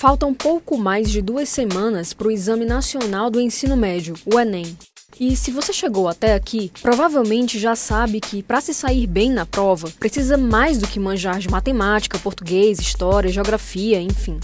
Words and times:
Faltam 0.00 0.32
pouco 0.32 0.78
mais 0.78 1.10
de 1.10 1.20
duas 1.20 1.46
semanas 1.50 2.14
para 2.14 2.28
o 2.28 2.30
Exame 2.30 2.64
Nacional 2.64 3.28
do 3.28 3.38
Ensino 3.38 3.76
Médio, 3.76 4.14
o 4.24 4.40
Enem. 4.40 4.74
E 5.20 5.36
se 5.36 5.50
você 5.50 5.74
chegou 5.74 6.08
até 6.08 6.32
aqui, 6.32 6.72
provavelmente 6.80 7.58
já 7.58 7.76
sabe 7.76 8.18
que 8.18 8.42
para 8.42 8.62
se 8.62 8.72
sair 8.72 9.06
bem 9.06 9.30
na 9.30 9.44
prova, 9.44 9.90
precisa 10.00 10.38
mais 10.38 10.78
do 10.78 10.86
que 10.86 10.98
manjar 10.98 11.38
de 11.38 11.50
matemática, 11.50 12.18
português, 12.18 12.78
história, 12.78 13.30
geografia, 13.30 14.00
enfim. 14.00 14.40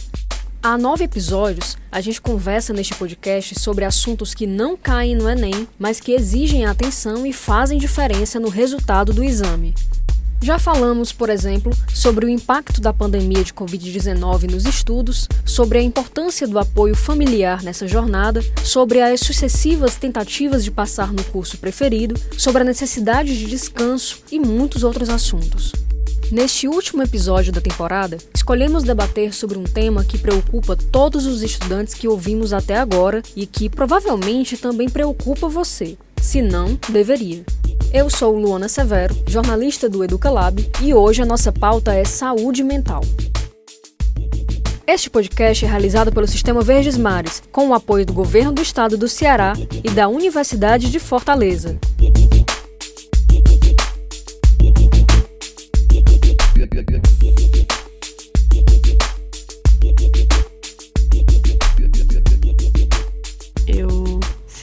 Há 0.62 0.76
nove 0.76 1.04
episódios, 1.04 1.78
a 1.90 2.02
gente 2.02 2.20
conversa 2.20 2.74
neste 2.74 2.94
podcast 2.94 3.58
sobre 3.58 3.86
assuntos 3.86 4.34
que 4.34 4.46
não 4.46 4.76
caem 4.76 5.16
no 5.16 5.26
Enem, 5.26 5.66
mas 5.78 6.00
que 6.00 6.12
exigem 6.12 6.66
atenção 6.66 7.24
e 7.24 7.32
fazem 7.32 7.78
diferença 7.78 8.38
no 8.38 8.50
resultado 8.50 9.14
do 9.14 9.24
exame. 9.24 9.74
Já 10.42 10.58
falamos, 10.58 11.12
por 11.12 11.28
exemplo, 11.28 11.72
sobre 11.92 12.26
o 12.26 12.28
impacto 12.28 12.80
da 12.80 12.92
pandemia 12.92 13.42
de 13.42 13.52
Covid-19 13.52 14.50
nos 14.50 14.64
estudos, 14.64 15.28
sobre 15.44 15.78
a 15.78 15.82
importância 15.82 16.46
do 16.46 16.58
apoio 16.58 16.94
familiar 16.94 17.62
nessa 17.62 17.88
jornada, 17.88 18.40
sobre 18.62 19.00
as 19.00 19.20
sucessivas 19.20 19.96
tentativas 19.96 20.62
de 20.62 20.70
passar 20.70 21.12
no 21.12 21.24
curso 21.24 21.58
preferido, 21.58 22.14
sobre 22.36 22.62
a 22.62 22.64
necessidade 22.64 23.36
de 23.36 23.46
descanso 23.46 24.20
e 24.30 24.38
muitos 24.38 24.84
outros 24.84 25.08
assuntos. 25.08 25.72
Neste 26.30 26.66
último 26.66 27.02
episódio 27.02 27.52
da 27.52 27.60
temporada, 27.60 28.18
escolhemos 28.34 28.82
debater 28.82 29.32
sobre 29.32 29.56
um 29.58 29.64
tema 29.64 30.04
que 30.04 30.18
preocupa 30.18 30.76
todos 30.76 31.24
os 31.24 31.40
estudantes 31.40 31.94
que 31.94 32.08
ouvimos 32.08 32.52
até 32.52 32.76
agora 32.76 33.22
e 33.36 33.46
que 33.46 33.70
provavelmente 33.70 34.56
também 34.56 34.88
preocupa 34.88 35.48
você. 35.48 35.96
Se 36.20 36.42
não, 36.42 36.76
deveria. 36.88 37.44
Eu 37.96 38.10
sou 38.10 38.36
Luana 38.36 38.68
Severo, 38.68 39.16
jornalista 39.26 39.88
do 39.88 40.04
Educalab, 40.04 40.70
e 40.82 40.92
hoje 40.92 41.22
a 41.22 41.24
nossa 41.24 41.50
pauta 41.50 41.94
é 41.94 42.04
saúde 42.04 42.62
mental. 42.62 43.00
Este 44.86 45.08
podcast 45.08 45.64
é 45.64 45.68
realizado 45.68 46.12
pelo 46.12 46.26
Sistema 46.26 46.60
Verdes 46.60 46.98
Mares, 46.98 47.42
com 47.50 47.68
o 47.68 47.72
apoio 47.72 48.04
do 48.04 48.12
Governo 48.12 48.52
do 48.52 48.60
Estado 48.60 48.98
do 48.98 49.08
Ceará 49.08 49.54
e 49.82 49.88
da 49.88 50.08
Universidade 50.08 50.90
de 50.90 50.98
Fortaleza. 50.98 51.80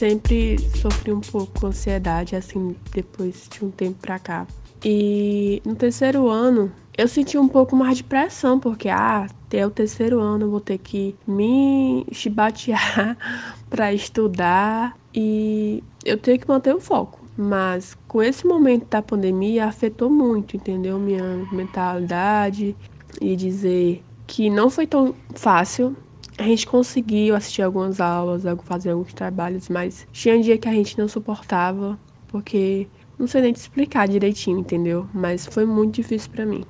Sempre 0.04 0.58
sofri 0.82 1.14
um 1.14 1.20
pouco 1.20 1.66
ansiedade, 1.66 2.36
assim, 2.36 2.76
depois 2.92 3.48
de 3.50 3.64
um 3.64 3.70
tempo 3.70 3.96
pra 4.02 4.18
cá. 4.18 4.46
E 4.84 5.62
no 5.64 5.74
terceiro 5.74 6.28
ano, 6.28 6.70
eu 6.96 7.08
senti 7.08 7.38
um 7.38 7.48
pouco 7.48 7.74
mais 7.74 7.96
de 7.96 8.04
pressão, 8.04 8.60
porque, 8.60 8.90
ah, 8.90 9.26
até 9.46 9.66
o 9.66 9.70
terceiro 9.70 10.20
ano 10.20 10.44
eu 10.44 10.50
vou 10.50 10.60
ter 10.60 10.76
que 10.76 11.16
me 11.26 12.04
chibatear 12.12 13.16
para 13.70 13.94
estudar 13.94 14.94
e 15.14 15.82
eu 16.04 16.18
tenho 16.18 16.38
que 16.38 16.46
manter 16.46 16.74
o 16.74 16.80
foco. 16.80 17.24
Mas 17.34 17.96
com 18.06 18.22
esse 18.22 18.46
momento 18.46 18.86
da 18.90 19.00
pandemia 19.00 19.64
afetou 19.64 20.10
muito, 20.10 20.54
entendeu? 20.54 20.98
Minha 20.98 21.48
mentalidade 21.50 22.76
e 23.22 23.34
dizer 23.34 24.04
que 24.26 24.50
não 24.50 24.68
foi 24.68 24.86
tão 24.86 25.14
fácil 25.34 25.96
a 26.38 26.42
gente 26.42 26.66
conseguiu 26.66 27.34
assistir 27.34 27.62
algumas 27.62 28.00
aulas, 28.00 28.42
fazer 28.64 28.90
alguns 28.90 29.12
trabalhos, 29.12 29.68
mas 29.68 30.06
tinha 30.12 30.36
um 30.36 30.40
dia 30.40 30.58
que 30.58 30.68
a 30.68 30.72
gente 30.72 30.98
não 30.98 31.08
suportava, 31.08 31.98
porque 32.28 32.88
não 33.18 33.26
sei 33.26 33.42
nem 33.42 33.52
te 33.52 33.60
explicar 33.60 34.08
direitinho, 34.08 34.58
entendeu? 34.58 35.08
Mas 35.14 35.46
foi 35.46 35.64
muito 35.64 35.94
difícil 35.94 36.30
para 36.30 36.44
mim. 36.44 36.64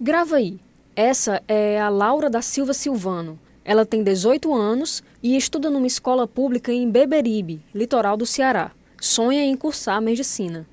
Grava 0.00 0.36
aí. 0.36 0.58
Essa 0.94 1.42
é 1.48 1.80
a 1.80 1.88
Laura 1.88 2.28
da 2.28 2.42
Silva 2.42 2.74
Silvano. 2.74 3.38
Ela 3.64 3.86
tem 3.86 4.02
18 4.02 4.52
anos 4.54 5.02
e 5.22 5.36
estuda 5.36 5.70
numa 5.70 5.86
escola 5.86 6.26
pública 6.26 6.72
em 6.72 6.90
Beberibe, 6.90 7.64
litoral 7.74 8.16
do 8.16 8.26
Ceará. 8.26 8.72
Sonha 9.00 9.42
em 9.42 9.56
cursar 9.56 10.00
medicina. 10.02 10.66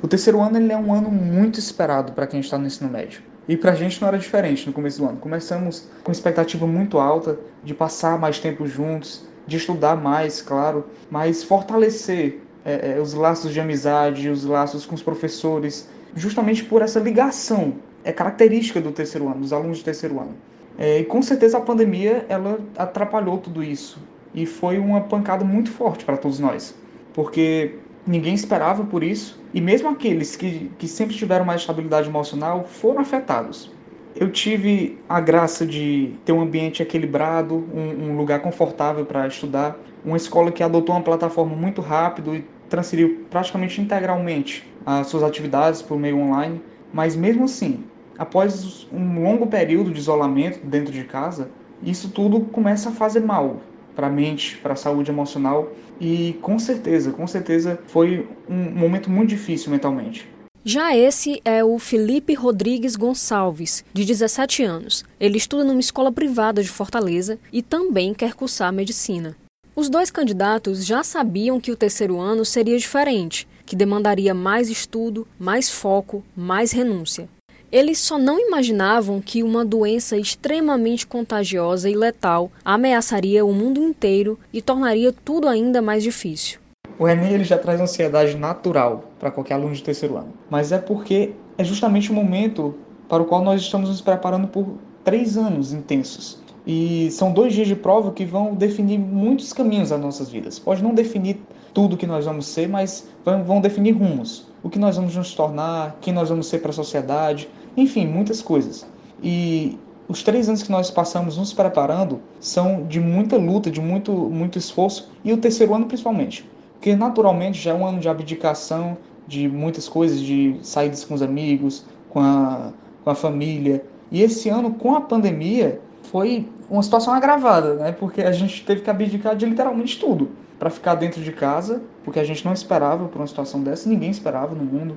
O 0.00 0.08
terceiro 0.08 0.40
ano 0.40 0.56
ele 0.56 0.72
é 0.72 0.76
um 0.76 0.92
ano 0.92 1.10
muito 1.10 1.58
esperado 1.58 2.12
para 2.12 2.26
quem 2.26 2.40
está 2.40 2.56
no 2.56 2.66
ensino 2.66 2.88
médio. 2.88 3.20
E 3.48 3.56
para 3.56 3.72
a 3.72 3.74
gente 3.74 4.00
não 4.00 4.08
era 4.08 4.18
diferente 4.18 4.66
no 4.66 4.74
começo 4.74 4.98
do 5.00 5.08
ano. 5.08 5.16
Começamos 5.16 5.88
com 6.04 6.12
expectativa 6.12 6.66
muito 6.66 6.98
alta 6.98 7.40
de 7.64 7.72
passar 7.72 8.18
mais 8.18 8.38
tempo 8.38 8.66
juntos, 8.66 9.26
de 9.46 9.56
estudar 9.56 9.96
mais, 9.96 10.42
claro, 10.42 10.84
mas 11.10 11.42
fortalecer 11.42 12.42
é, 12.62 12.96
é, 12.96 13.00
os 13.00 13.14
laços 13.14 13.52
de 13.52 13.58
amizade, 13.58 14.28
os 14.28 14.44
laços 14.44 14.84
com 14.84 14.94
os 14.94 15.02
professores, 15.02 15.88
justamente 16.14 16.62
por 16.62 16.82
essa 16.82 17.00
ligação. 17.00 17.76
É 18.04 18.12
característica 18.12 18.80
do 18.80 18.92
terceiro 18.92 19.26
ano, 19.26 19.40
dos 19.40 19.52
alunos 19.52 19.78
do 19.78 19.84
terceiro 19.84 20.20
ano. 20.20 20.34
É, 20.78 20.98
e 20.98 21.04
com 21.04 21.22
certeza 21.22 21.56
a 21.56 21.60
pandemia 21.60 22.26
ela 22.28 22.60
atrapalhou 22.76 23.38
tudo 23.38 23.64
isso 23.64 23.98
e 24.34 24.44
foi 24.44 24.78
uma 24.78 25.00
pancada 25.00 25.44
muito 25.44 25.70
forte 25.70 26.04
para 26.04 26.16
todos 26.16 26.38
nós, 26.38 26.74
porque 27.14 27.76
ninguém 28.08 28.34
esperava 28.34 28.84
por 28.84 29.04
isso, 29.04 29.38
e 29.52 29.60
mesmo 29.60 29.90
aqueles 29.90 30.34
que, 30.34 30.70
que 30.78 30.88
sempre 30.88 31.14
tiveram 31.14 31.44
mais 31.44 31.60
estabilidade 31.60 32.08
emocional 32.08 32.64
foram 32.64 33.00
afetados. 33.00 33.70
Eu 34.16 34.32
tive 34.32 34.98
a 35.06 35.20
graça 35.20 35.66
de 35.66 36.14
ter 36.24 36.32
um 36.32 36.40
ambiente 36.40 36.82
equilibrado, 36.82 37.54
um, 37.54 38.10
um 38.10 38.16
lugar 38.16 38.40
confortável 38.40 39.04
para 39.04 39.28
estudar, 39.28 39.76
uma 40.04 40.16
escola 40.16 40.50
que 40.50 40.62
adotou 40.62 40.94
uma 40.94 41.02
plataforma 41.02 41.54
muito 41.54 41.82
rápido 41.82 42.34
e 42.34 42.44
transferiu 42.70 43.26
praticamente 43.28 43.80
integralmente 43.80 44.66
as 44.86 45.08
suas 45.08 45.22
atividades 45.22 45.82
por 45.82 45.98
meio 45.98 46.18
online, 46.18 46.62
mas 46.92 47.14
mesmo 47.14 47.44
assim, 47.44 47.84
após 48.18 48.88
um 48.90 49.22
longo 49.22 49.46
período 49.46 49.90
de 49.90 49.98
isolamento 49.98 50.66
dentro 50.66 50.92
de 50.92 51.04
casa, 51.04 51.50
isso 51.82 52.08
tudo 52.08 52.40
começa 52.40 52.88
a 52.88 52.92
fazer 52.92 53.20
mal 53.20 53.58
para 53.98 54.06
a 54.06 54.10
mente, 54.10 54.56
para 54.58 54.74
a 54.74 54.76
saúde 54.76 55.10
emocional 55.10 55.72
e 56.00 56.38
com 56.40 56.56
certeza, 56.56 57.10
com 57.10 57.26
certeza 57.26 57.80
foi 57.88 58.28
um 58.48 58.70
momento 58.70 59.10
muito 59.10 59.30
difícil 59.30 59.72
mentalmente. 59.72 60.24
Já 60.64 60.96
esse 60.96 61.42
é 61.44 61.64
o 61.64 61.80
Felipe 61.80 62.32
Rodrigues 62.32 62.94
Gonçalves, 62.94 63.84
de 63.92 64.04
17 64.04 64.62
anos. 64.62 65.04
Ele 65.18 65.36
estuda 65.36 65.64
numa 65.64 65.80
escola 65.80 66.12
privada 66.12 66.62
de 66.62 66.68
Fortaleza 66.68 67.40
e 67.52 67.60
também 67.60 68.14
quer 68.14 68.34
cursar 68.34 68.72
medicina. 68.72 69.36
Os 69.74 69.88
dois 69.88 70.12
candidatos 70.12 70.86
já 70.86 71.02
sabiam 71.02 71.60
que 71.60 71.72
o 71.72 71.76
terceiro 71.76 72.20
ano 72.20 72.44
seria 72.44 72.78
diferente, 72.78 73.48
que 73.66 73.74
demandaria 73.74 74.32
mais 74.32 74.68
estudo, 74.68 75.26
mais 75.40 75.70
foco, 75.70 76.22
mais 76.36 76.70
renúncia. 76.70 77.28
Eles 77.70 77.98
só 77.98 78.16
não 78.18 78.40
imaginavam 78.40 79.20
que 79.20 79.42
uma 79.42 79.62
doença 79.62 80.16
extremamente 80.16 81.06
contagiosa 81.06 81.90
e 81.90 81.94
letal 81.94 82.50
ameaçaria 82.64 83.44
o 83.44 83.52
mundo 83.52 83.78
inteiro 83.78 84.38
e 84.50 84.62
tornaria 84.62 85.12
tudo 85.12 85.46
ainda 85.46 85.82
mais 85.82 86.02
difícil. 86.02 86.60
O 86.98 87.06
Enem 87.06 87.34
ele 87.34 87.44
já 87.44 87.58
traz 87.58 87.78
ansiedade 87.78 88.36
natural 88.36 89.04
para 89.20 89.30
qualquer 89.30 89.54
aluno 89.54 89.74
de 89.74 89.82
terceiro 89.82 90.16
ano, 90.16 90.32
mas 90.48 90.72
é 90.72 90.78
porque 90.78 91.32
é 91.58 91.62
justamente 91.62 92.10
o 92.10 92.14
momento 92.14 92.74
para 93.06 93.22
o 93.22 93.26
qual 93.26 93.44
nós 93.44 93.60
estamos 93.60 93.90
nos 93.90 94.00
preparando 94.00 94.48
por 94.48 94.78
três 95.04 95.36
anos 95.36 95.72
intensos. 95.72 96.38
E 96.66 97.10
são 97.10 97.32
dois 97.32 97.54
dias 97.54 97.68
de 97.68 97.76
prova 97.76 98.12
que 98.12 98.24
vão 98.24 98.54
definir 98.54 98.98
muitos 98.98 99.52
caminhos 99.52 99.90
das 99.90 100.00
nossas 100.00 100.28
vidas. 100.30 100.58
Pode 100.58 100.82
não 100.82 100.94
definir 100.94 101.40
tudo 101.72 101.96
que 101.96 102.06
nós 102.06 102.24
vamos 102.24 102.46
ser, 102.46 102.68
mas 102.68 103.08
vão 103.24 103.60
definir 103.60 103.92
rumos. 103.92 104.46
O 104.62 104.68
que 104.68 104.78
nós 104.78 104.96
vamos 104.96 105.14
nos 105.14 105.34
tornar, 105.34 105.96
quem 106.00 106.12
nós 106.12 106.28
vamos 106.28 106.46
ser 106.46 106.58
para 106.58 106.70
a 106.70 106.74
sociedade, 106.74 107.48
enfim, 107.76 108.06
muitas 108.06 108.42
coisas. 108.42 108.86
E 109.22 109.78
os 110.08 110.22
três 110.22 110.48
anos 110.48 110.62
que 110.62 110.70
nós 110.70 110.90
passamos 110.90 111.36
nos 111.36 111.52
preparando 111.52 112.20
são 112.40 112.86
de 112.86 112.98
muita 112.98 113.36
luta, 113.36 113.70
de 113.70 113.80
muito, 113.80 114.12
muito 114.12 114.58
esforço, 114.58 115.10
e 115.22 115.32
o 115.32 115.36
terceiro 115.36 115.74
ano 115.74 115.86
principalmente. 115.86 116.48
Porque 116.74 116.94
naturalmente 116.96 117.60
já 117.60 117.72
é 117.72 117.74
um 117.74 117.86
ano 117.86 118.00
de 118.00 118.08
abdicação 118.08 118.96
de 119.26 119.48
muitas 119.48 119.88
coisas, 119.88 120.20
de 120.20 120.56
saídas 120.62 121.04
com 121.04 121.14
os 121.14 121.20
amigos, 121.20 121.84
com 122.08 122.20
a, 122.20 122.72
com 123.04 123.10
a 123.10 123.14
família. 123.14 123.84
E 124.10 124.22
esse 124.22 124.48
ano, 124.48 124.72
com 124.72 124.94
a 124.94 125.00
pandemia, 125.00 125.80
foi 126.04 126.48
uma 126.70 126.82
situação 126.82 127.12
agravada, 127.12 127.74
né? 127.74 127.92
Porque 127.92 128.22
a 128.22 128.32
gente 128.32 128.64
teve 128.64 128.80
que 128.80 128.88
abdicar 128.88 129.36
de 129.36 129.44
literalmente 129.44 129.98
tudo 129.98 130.30
para 130.58 130.70
ficar 130.70 130.94
dentro 130.94 131.22
de 131.22 131.32
casa, 131.32 131.82
porque 132.02 132.18
a 132.18 132.24
gente 132.24 132.44
não 132.44 132.52
esperava 132.52 133.06
por 133.06 133.18
uma 133.18 133.26
situação 133.26 133.62
dessa, 133.62 133.88
ninguém 133.88 134.10
esperava 134.10 134.54
no 134.54 134.64
mundo. 134.64 134.96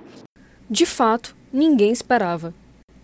De 0.70 0.86
fato, 0.86 1.36
ninguém 1.52 1.92
esperava. 1.92 2.54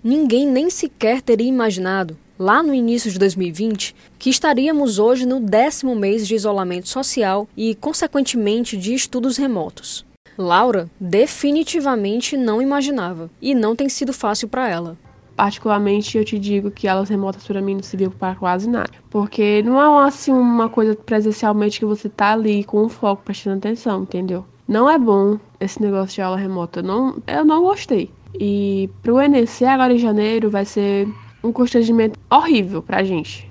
Ninguém 0.04 0.46
nem 0.46 0.70
sequer 0.70 1.22
teria 1.22 1.48
imaginado, 1.48 2.16
lá 2.38 2.62
no 2.62 2.74
início 2.74 3.12
de 3.12 3.18
2020, 3.18 3.96
que 4.20 4.30
estaríamos 4.30 5.00
hoje 5.00 5.26
no 5.26 5.40
décimo 5.40 5.96
mês 5.96 6.28
de 6.28 6.36
isolamento 6.36 6.88
social 6.88 7.48
e, 7.58 7.74
consequentemente, 7.76 8.78
de 8.78 8.94
estudos 8.94 9.38
remotos. 9.38 10.06
Laura 10.38 10.88
definitivamente 11.00 12.38
não 12.38 12.62
imaginava, 12.62 13.30
e 13.42 13.56
não 13.56 13.76
tem 13.76 13.90
sido 13.90 14.14
fácil 14.14 14.48
para 14.48 14.70
ela. 14.70 14.98
Particularmente, 15.36 16.18
eu 16.18 16.26
te 16.26 16.38
digo 16.38 16.72
que 16.72 16.88
aulas 16.88 17.10
remotas 17.10 17.46
para 17.46 17.62
mim 17.62 17.76
não 17.76 17.84
serviu 17.84 18.12
para 18.12 18.36
quase 18.36 18.70
nada. 18.70 18.90
Porque 19.10 19.62
não 19.64 19.80
é 19.80 20.08
assim 20.08 20.32
uma 20.32 20.68
coisa 20.68 20.96
presencialmente 20.96 21.80
que 21.80 21.86
você 21.86 22.10
tá 22.10 22.34
ali 22.34 22.64
com 22.64 22.84
o 22.84 22.90
foco 22.90 23.24
prestando 23.24 23.58
atenção, 23.58 24.02
entendeu? 24.02 24.46
Não 24.68 24.90
é 24.90 24.98
bom 24.98 25.40
esse 25.60 25.82
negócio 25.82 26.16
de 26.16 26.22
aula 26.22 26.38
remota. 26.38 26.82
Não, 26.82 27.22
eu 27.28 27.46
não 27.46 27.62
gostei. 27.62 28.12
E 28.40 28.90
para 29.02 29.14
o 29.14 29.22
ENEM 29.22 29.46
agora 29.68 29.94
em 29.94 29.98
janeiro 29.98 30.50
vai 30.50 30.66
ser 30.66 31.08
um 31.44 31.52
constrangimento 31.52 32.20
horrível 32.30 32.82
para 32.82 32.98
a 32.98 33.04
gente. 33.04 33.50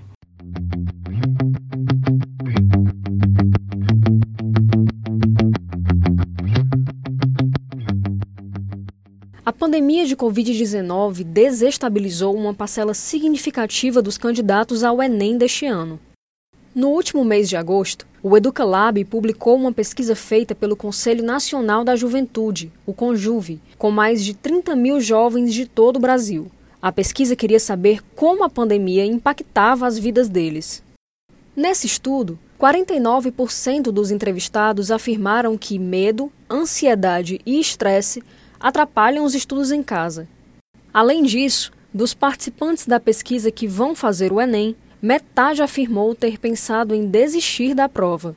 A 9.45 9.53
pandemia 9.53 10.05
de 10.05 10.17
Covid-19 10.17 11.23
desestabilizou 11.23 12.35
uma 12.35 12.53
parcela 12.53 12.93
significativa 12.93 14.03
dos 14.03 14.19
candidatos 14.19 14.83
ao 14.83 15.01
Enem 15.01 15.39
deste 15.39 15.67
ano. 15.67 16.01
No 16.75 16.89
último 16.89 17.25
mês 17.25 17.49
de 17.49 17.57
agosto, 17.57 18.07
o 18.29 18.37
Educalab 18.37 19.05
publicou 19.05 19.55
uma 19.55 19.71
pesquisa 19.71 20.17
feita 20.17 20.53
pelo 20.53 20.75
Conselho 20.75 21.23
Nacional 21.23 21.85
da 21.85 21.95
Juventude, 21.95 22.73
o 22.85 22.93
CONJUVE, 22.93 23.61
com 23.79 23.93
mais 23.93 24.25
de 24.25 24.35
30 24.35 24.75
mil 24.75 25.01
jovens 25.01 25.55
de 25.55 25.65
todo 25.65 25.99
o 25.99 26.01
Brasil. 26.01 26.51
A 26.83 26.91
pesquisa 26.91 27.37
queria 27.37 27.61
saber 27.61 28.03
como 28.17 28.43
a 28.43 28.51
pandemia 28.51 29.07
impactava 29.07 29.87
as 29.87 29.97
vidas 29.97 30.29
deles. 30.29 30.83
Nesse 31.55 31.87
estudo, 31.87 32.37
49% 32.59 33.93
dos 33.93 34.11
entrevistados 34.11 34.91
afirmaram 34.91 35.57
que 35.57 35.79
medo, 35.79 36.29
ansiedade 36.51 37.41
e 37.47 37.61
estresse 37.61 38.25
atrapalham 38.59 39.25
os 39.25 39.37
estudos 39.37 39.71
em 39.71 39.85
casa. 39.85 40.27
Além 40.93 41.23
disso, 41.23 41.71
dos 41.95 42.13
participantes 42.13 42.89
da 42.89 42.99
pesquisa 42.99 43.53
que 43.53 43.69
vão 43.69 43.95
fazer 43.95 44.33
o 44.33 44.41
Enem, 44.41 44.75
metade 45.01 45.63
afirmou 45.63 46.15
ter 46.15 46.39
pensado 46.39 46.95
em 46.95 47.07
desistir 47.07 47.75
da 47.75 47.89
prova. 47.89 48.35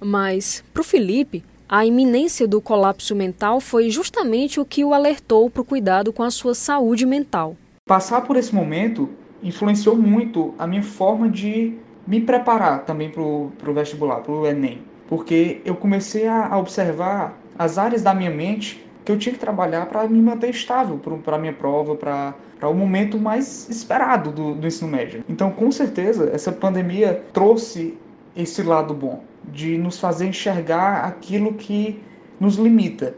Mas, 0.00 0.62
para 0.72 0.80
o 0.80 0.84
Felipe, 0.84 1.44
a 1.68 1.84
iminência 1.84 2.46
do 2.46 2.60
colapso 2.60 3.14
mental 3.16 3.60
foi 3.60 3.90
justamente 3.90 4.60
o 4.60 4.64
que 4.64 4.84
o 4.84 4.94
alertou 4.94 5.50
para 5.50 5.62
o 5.62 5.64
cuidado 5.64 6.12
com 6.12 6.22
a 6.22 6.30
sua 6.30 6.54
saúde 6.54 7.04
mental. 7.04 7.56
Passar 7.84 8.20
por 8.20 8.36
esse 8.36 8.54
momento 8.54 9.08
influenciou 9.42 9.96
muito 9.96 10.54
a 10.58 10.66
minha 10.66 10.82
forma 10.82 11.28
de 11.28 11.74
me 12.06 12.20
preparar 12.20 12.84
também 12.84 13.10
para 13.10 13.20
o 13.20 13.74
vestibular, 13.74 14.20
para 14.20 14.32
o 14.32 14.46
Enem. 14.46 14.80
Porque 15.08 15.60
eu 15.64 15.74
comecei 15.74 16.28
a 16.28 16.56
observar 16.56 17.36
as 17.58 17.78
áreas 17.78 18.02
da 18.02 18.14
minha 18.14 18.30
mente 18.30 18.85
que 19.06 19.12
eu 19.12 19.16
tinha 19.16 19.32
que 19.32 19.38
trabalhar 19.38 19.86
para 19.86 20.08
me 20.08 20.20
manter 20.20 20.50
estável 20.50 20.98
para 20.98 21.36
a 21.36 21.38
minha 21.38 21.52
prova, 21.52 21.94
para 21.94 22.68
o 22.68 22.74
momento 22.74 23.16
mais 23.18 23.68
esperado 23.70 24.32
do, 24.32 24.54
do 24.56 24.66
ensino 24.66 24.90
médio. 24.90 25.24
Então, 25.28 25.52
com 25.52 25.70
certeza, 25.70 26.28
essa 26.34 26.50
pandemia 26.50 27.22
trouxe 27.32 27.96
esse 28.36 28.64
lado 28.64 28.92
bom, 28.92 29.22
de 29.44 29.78
nos 29.78 30.00
fazer 30.00 30.26
enxergar 30.26 31.04
aquilo 31.04 31.54
que 31.54 32.02
nos 32.40 32.56
limita 32.56 33.14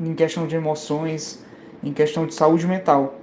em 0.00 0.14
questão 0.14 0.46
de 0.46 0.54
emoções, 0.54 1.44
em 1.82 1.92
questão 1.92 2.24
de 2.24 2.34
saúde 2.34 2.64
mental 2.64 3.18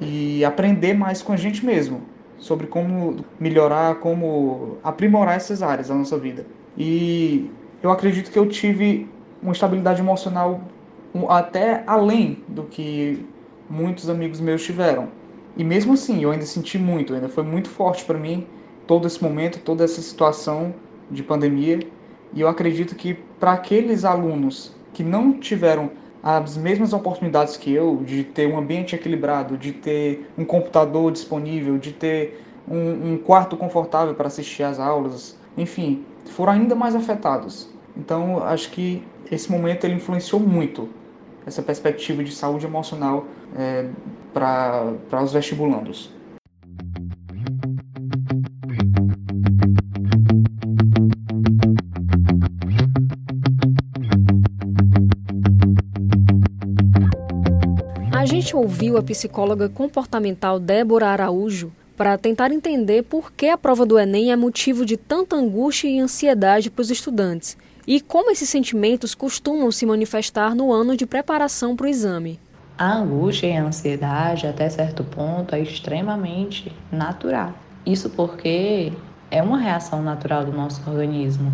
e 0.00 0.44
aprender 0.44 0.94
mais 0.94 1.22
com 1.22 1.32
a 1.32 1.36
gente 1.36 1.66
mesmo 1.66 2.02
sobre 2.38 2.68
como 2.68 3.16
melhorar, 3.38 3.96
como 3.96 4.78
aprimorar 4.82 5.36
essas 5.36 5.60
áreas 5.60 5.88
da 5.88 5.94
nossa 5.94 6.16
vida. 6.16 6.46
E 6.78 7.50
eu 7.82 7.90
acredito 7.90 8.30
que 8.30 8.38
eu 8.38 8.48
tive 8.48 9.08
uma 9.42 9.52
estabilidade 9.52 10.00
emocional 10.00 10.60
até 11.28 11.84
além 11.86 12.42
do 12.48 12.64
que 12.64 13.24
muitos 13.68 14.10
amigos 14.10 14.40
meus 14.40 14.62
tiveram. 14.64 15.08
E 15.56 15.62
mesmo 15.62 15.92
assim, 15.92 16.22
eu 16.22 16.32
ainda 16.32 16.44
senti 16.44 16.78
muito, 16.78 17.14
ainda 17.14 17.28
foi 17.28 17.44
muito 17.44 17.68
forte 17.68 18.04
para 18.04 18.18
mim 18.18 18.46
todo 18.86 19.06
esse 19.06 19.22
momento, 19.22 19.60
toda 19.60 19.84
essa 19.84 20.02
situação 20.02 20.74
de 21.10 21.22
pandemia. 21.22 21.80
E 22.32 22.40
eu 22.40 22.48
acredito 22.48 22.96
que 22.96 23.14
para 23.38 23.52
aqueles 23.52 24.04
alunos 24.04 24.74
que 24.92 25.04
não 25.04 25.32
tiveram 25.32 25.90
as 26.22 26.56
mesmas 26.56 26.92
oportunidades 26.92 27.56
que 27.56 27.72
eu, 27.72 28.02
de 28.04 28.24
ter 28.24 28.48
um 28.50 28.58
ambiente 28.58 28.94
equilibrado, 28.94 29.56
de 29.56 29.72
ter 29.72 30.26
um 30.36 30.44
computador 30.44 31.12
disponível, 31.12 31.78
de 31.78 31.92
ter 31.92 32.42
um, 32.66 33.12
um 33.12 33.18
quarto 33.18 33.56
confortável 33.56 34.14
para 34.14 34.26
assistir 34.26 34.62
às 34.62 34.80
aulas, 34.80 35.38
enfim, 35.56 36.04
foram 36.24 36.54
ainda 36.54 36.74
mais 36.74 36.96
afetados. 36.96 37.68
Então, 37.96 38.42
acho 38.42 38.70
que 38.70 39.06
esse 39.30 39.52
momento 39.52 39.84
ele 39.84 39.94
influenciou 39.94 40.40
muito 40.40 40.88
essa 41.46 41.62
perspectiva 41.62 42.24
de 42.24 42.32
saúde 42.32 42.66
emocional 42.66 43.26
é, 43.56 43.88
para 44.32 45.22
os 45.22 45.32
vestibulandos. 45.32 46.10
A 58.12 58.26
gente 58.26 58.56
ouviu 58.56 58.96
a 58.96 59.02
psicóloga 59.02 59.68
comportamental 59.68 60.58
Débora 60.58 61.08
Araújo 61.08 61.70
para 61.96 62.18
tentar 62.18 62.50
entender 62.50 63.02
por 63.02 63.30
que 63.30 63.48
a 63.48 63.56
prova 63.56 63.86
do 63.86 63.98
Enem 63.98 64.32
é 64.32 64.36
motivo 64.36 64.84
de 64.84 64.96
tanta 64.96 65.36
angústia 65.36 65.88
e 65.88 66.00
ansiedade 66.00 66.70
para 66.70 66.82
os 66.82 66.90
estudantes 66.90 67.56
e 67.86 68.00
como 68.00 68.30
esses 68.30 68.48
sentimentos 68.48 69.14
costumam 69.14 69.70
se 69.70 69.86
manifestar 69.86 70.54
no 70.54 70.72
ano 70.72 70.96
de 70.96 71.06
preparação 71.06 71.76
para 71.76 71.86
o 71.86 71.88
exame. 71.88 72.40
A 72.76 72.96
angústia 72.96 73.46
e 73.46 73.56
a 73.56 73.62
ansiedade, 73.62 74.46
até 74.46 74.68
certo 74.68 75.04
ponto, 75.04 75.54
é 75.54 75.60
extremamente 75.60 76.72
natural. 76.90 77.52
Isso 77.86 78.10
porque 78.10 78.92
é 79.30 79.42
uma 79.42 79.58
reação 79.58 80.02
natural 80.02 80.44
do 80.44 80.52
nosso 80.52 80.82
organismo. 80.88 81.52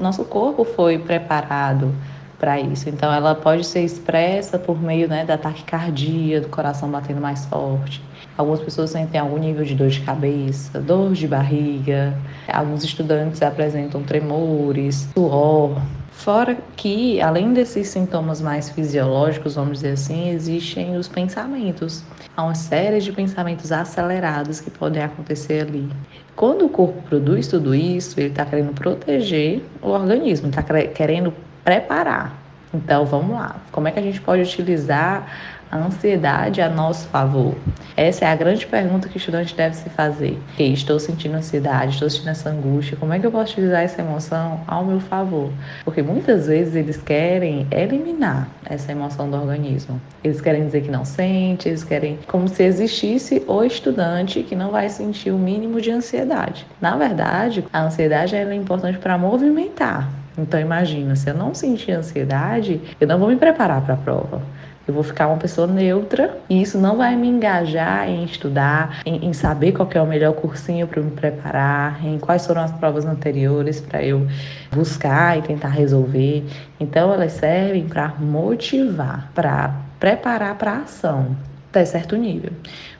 Nosso 0.00 0.24
corpo 0.24 0.64
foi 0.64 0.98
preparado 0.98 1.94
para 2.38 2.60
isso. 2.60 2.88
Então, 2.88 3.12
ela 3.12 3.34
pode 3.34 3.64
ser 3.64 3.80
expressa 3.80 4.58
por 4.58 4.80
meio 4.80 5.08
né, 5.08 5.24
da 5.24 5.36
taquicardia, 5.36 6.40
do 6.40 6.48
coração 6.48 6.90
batendo 6.90 7.20
mais 7.20 7.44
forte. 7.46 8.02
Algumas 8.36 8.60
pessoas 8.60 8.90
sentem 8.90 9.20
algum 9.20 9.38
nível 9.38 9.64
de 9.64 9.74
dor 9.74 9.88
de 9.88 10.00
cabeça, 10.00 10.80
dor 10.80 11.12
de 11.12 11.26
barriga. 11.26 12.14
Alguns 12.46 12.84
estudantes 12.84 13.42
apresentam 13.42 14.02
tremores, 14.02 15.08
suor. 15.12 15.80
Fora 16.12 16.56
que, 16.76 17.20
além 17.20 17.52
desses 17.52 17.88
sintomas 17.88 18.40
mais 18.40 18.70
fisiológicos, 18.70 19.54
vamos 19.54 19.78
dizer 19.78 19.92
assim, 19.92 20.30
existem 20.30 20.96
os 20.96 21.06
pensamentos. 21.06 22.02
Há 22.36 22.44
uma 22.44 22.54
série 22.54 23.00
de 23.00 23.12
pensamentos 23.12 23.70
acelerados 23.70 24.60
que 24.60 24.70
podem 24.70 25.02
acontecer 25.02 25.62
ali. 25.62 25.88
Quando 26.34 26.66
o 26.66 26.68
corpo 26.68 27.02
produz 27.02 27.48
tudo 27.48 27.74
isso, 27.74 28.18
ele 28.18 28.28
está 28.28 28.44
querendo 28.44 28.72
proteger 28.72 29.62
o 29.82 29.88
organismo, 29.88 30.48
está 30.48 30.62
querendo 30.62 31.32
preparar. 31.68 32.32
Então 32.72 33.04
vamos 33.04 33.36
lá. 33.36 33.56
Como 33.70 33.86
é 33.88 33.90
que 33.90 33.98
a 33.98 34.02
gente 34.02 34.22
pode 34.22 34.40
utilizar 34.40 35.26
a 35.70 35.76
ansiedade 35.76 36.62
a 36.62 36.68
nosso 36.70 37.06
favor? 37.08 37.54
Essa 37.94 38.24
é 38.24 38.28
a 38.28 38.34
grande 38.34 38.66
pergunta 38.66 39.06
que 39.06 39.16
o 39.16 39.18
estudante 39.18 39.54
deve 39.54 39.76
se 39.76 39.90
fazer. 39.90 40.38
Okay, 40.54 40.72
estou 40.72 40.98
sentindo 40.98 41.36
ansiedade, 41.36 41.92
estou 41.92 42.08
sentindo 42.08 42.30
essa 42.30 42.48
angústia, 42.48 42.96
como 42.96 43.12
é 43.12 43.18
que 43.18 43.26
eu 43.26 43.30
posso 43.30 43.52
utilizar 43.52 43.82
essa 43.82 44.00
emoção 44.00 44.62
ao 44.66 44.82
meu 44.82 44.98
favor? 44.98 45.50
Porque 45.84 46.00
muitas 46.00 46.46
vezes 46.46 46.74
eles 46.74 46.96
querem 46.96 47.66
eliminar 47.70 48.48
essa 48.64 48.90
emoção 48.90 49.30
do 49.30 49.36
organismo. 49.36 50.00
Eles 50.24 50.40
querem 50.40 50.64
dizer 50.64 50.80
que 50.80 50.90
não 50.90 51.04
sente, 51.04 51.68
eles 51.68 51.84
querem 51.84 52.18
como 52.26 52.48
se 52.48 52.62
existisse 52.62 53.42
o 53.46 53.62
estudante 53.62 54.42
que 54.42 54.56
não 54.56 54.70
vai 54.70 54.88
sentir 54.88 55.32
o 55.32 55.38
mínimo 55.38 55.82
de 55.82 55.90
ansiedade. 55.90 56.66
Na 56.80 56.96
verdade, 56.96 57.62
a 57.70 57.82
ansiedade 57.82 58.34
é 58.34 58.54
importante 58.54 58.96
para 58.96 59.18
movimentar 59.18 60.08
então 60.38 60.60
imagina, 60.60 61.16
se 61.16 61.28
eu 61.28 61.34
não 61.34 61.54
sentir 61.54 61.92
ansiedade, 61.92 62.80
eu 63.00 63.06
não 63.06 63.18
vou 63.18 63.28
me 63.28 63.36
preparar 63.36 63.82
para 63.82 63.94
a 63.94 63.96
prova. 63.96 64.40
Eu 64.86 64.94
vou 64.94 65.02
ficar 65.02 65.28
uma 65.28 65.36
pessoa 65.36 65.66
neutra 65.66 66.38
e 66.48 66.62
isso 66.62 66.78
não 66.78 66.96
vai 66.96 67.14
me 67.14 67.28
engajar 67.28 68.08
em 68.08 68.24
estudar, 68.24 69.00
em, 69.04 69.26
em 69.26 69.34
saber 69.34 69.72
qual 69.72 69.86
é 69.92 70.00
o 70.00 70.06
melhor 70.06 70.32
cursinho 70.32 70.86
para 70.86 71.02
me 71.02 71.10
preparar, 71.10 72.02
em 72.02 72.18
quais 72.18 72.46
foram 72.46 72.62
as 72.62 72.72
provas 72.72 73.04
anteriores 73.04 73.82
para 73.82 74.02
eu 74.02 74.26
buscar 74.72 75.36
e 75.36 75.42
tentar 75.42 75.68
resolver. 75.68 76.42
Então 76.80 77.12
elas 77.12 77.32
servem 77.32 77.86
para 77.86 78.14
motivar, 78.18 79.30
para 79.34 79.74
preparar 80.00 80.54
para 80.54 80.70
a 80.70 80.78
ação 80.78 81.36
até 81.68 81.84
certo 81.84 82.16
nível. 82.16 82.52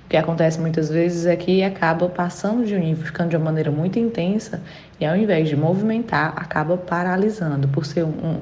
O 0.09 0.11
que 0.11 0.17
acontece 0.17 0.59
muitas 0.59 0.89
vezes 0.89 1.27
é 1.27 1.37
que 1.37 1.63
acaba 1.63 2.09
passando 2.09 2.65
de 2.65 2.75
um 2.75 2.79
nível, 2.79 3.05
ficando 3.05 3.29
de 3.29 3.37
uma 3.37 3.45
maneira 3.45 3.71
muito 3.71 3.99
intensa, 3.99 4.63
e 4.99 5.05
ao 5.05 5.15
invés 5.15 5.51
de 5.51 5.55
movimentar, 5.55 6.33
acaba 6.35 6.79
paralisando, 6.79 7.69
por 7.69 7.85
ser 7.85 8.05
um, 8.05 8.41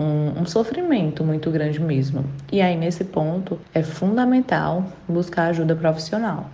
um, 0.00 0.40
um, 0.40 0.46
sofrimento 0.46 1.22
muito 1.22 1.50
grande 1.50 1.78
mesmo. 1.78 2.24
E 2.50 2.62
aí, 2.62 2.74
nesse 2.78 3.04
ponto, 3.04 3.60
é 3.74 3.82
fundamental 3.82 4.86
buscar 5.06 5.48
ajuda 5.48 5.76
profissional. 5.76 6.48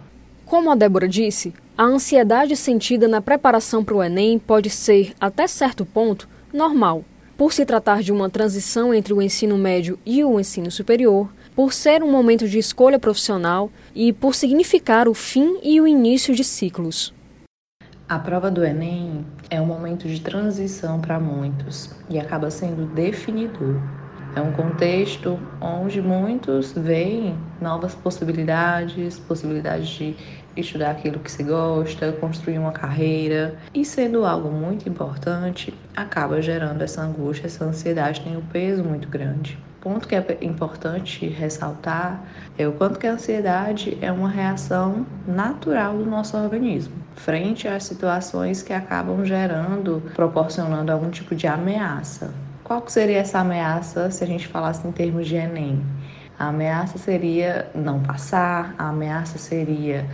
Como 0.44 0.72
a 0.72 0.74
Débora 0.74 1.06
disse, 1.06 1.54
a 1.76 1.84
ansiedade 1.84 2.56
sentida 2.56 3.06
na 3.06 3.20
preparação 3.20 3.84
para 3.84 3.94
o 3.94 4.02
Enem 4.02 4.40
pode 4.40 4.70
ser, 4.70 5.12
até 5.20 5.46
certo 5.46 5.86
ponto, 5.86 6.28
normal. 6.52 7.04
Por 7.38 7.52
se 7.52 7.64
tratar 7.64 8.02
de 8.02 8.10
uma 8.10 8.28
transição 8.28 8.92
entre 8.92 9.14
o 9.14 9.22
ensino 9.22 9.56
médio 9.56 9.96
e 10.04 10.24
o 10.24 10.40
ensino 10.40 10.72
superior, 10.72 11.32
por 11.54 11.72
ser 11.72 12.02
um 12.02 12.10
momento 12.10 12.48
de 12.48 12.58
escolha 12.58 12.98
profissional 12.98 13.70
e 13.94 14.12
por 14.12 14.34
significar 14.34 15.06
o 15.06 15.14
fim 15.14 15.60
e 15.62 15.80
o 15.80 15.86
início 15.86 16.34
de 16.34 16.42
ciclos. 16.42 17.14
A 18.08 18.18
prova 18.18 18.50
do 18.50 18.64
Enem 18.64 19.24
é 19.48 19.60
um 19.60 19.66
momento 19.66 20.08
de 20.08 20.20
transição 20.20 21.00
para 21.00 21.20
muitos 21.20 21.94
e 22.10 22.18
acaba 22.18 22.50
sendo 22.50 22.92
definidor. 22.92 23.80
É 24.34 24.40
um 24.40 24.50
contexto 24.50 25.38
onde 25.60 26.02
muitos 26.02 26.72
veem 26.72 27.38
novas 27.60 27.94
possibilidades, 27.94 29.20
possibilidades 29.20 29.88
de 29.90 30.16
estudar 30.60 30.90
aquilo 30.90 31.18
que 31.18 31.30
se 31.30 31.42
gosta, 31.42 32.12
construir 32.12 32.58
uma 32.58 32.72
carreira 32.72 33.56
e 33.74 33.84
sendo 33.84 34.24
algo 34.24 34.50
muito 34.50 34.88
importante, 34.88 35.74
acaba 35.96 36.40
gerando 36.40 36.82
essa 36.82 37.02
angústia, 37.02 37.46
essa 37.46 37.64
ansiedade 37.64 38.20
tem 38.20 38.36
um 38.36 38.42
peso 38.42 38.82
muito 38.84 39.08
grande. 39.08 39.58
ponto 39.80 40.08
que 40.08 40.14
é 40.14 40.38
importante 40.42 41.26
ressaltar 41.26 42.24
é 42.58 42.66
o 42.66 42.72
quanto 42.72 42.98
que 42.98 43.06
a 43.06 43.12
ansiedade 43.12 43.96
é 44.00 44.10
uma 44.10 44.28
reação 44.28 45.06
natural 45.26 45.96
do 45.96 46.04
nosso 46.04 46.36
organismo 46.36 47.08
frente 47.18 47.68
às 47.68 47.84
situações 47.84 48.62
que 48.62 48.72
acabam 48.72 49.24
gerando, 49.24 50.02
proporcionando 50.14 50.90
algum 50.90 51.10
tipo 51.10 51.34
de 51.34 51.46
ameaça. 51.46 52.32
Qual 52.64 52.82
seria 52.86 53.18
essa 53.18 53.40
ameaça 53.40 54.10
se 54.10 54.22
a 54.22 54.26
gente 54.26 54.46
falasse 54.46 54.86
em 54.86 54.92
termos 54.92 55.26
de 55.26 55.36
Enem? 55.36 55.84
A 56.38 56.48
ameaça 56.48 56.98
seria 56.98 57.68
não 57.74 58.00
passar, 58.00 58.74
a 58.78 58.88
ameaça 58.88 59.38
seria 59.38 60.06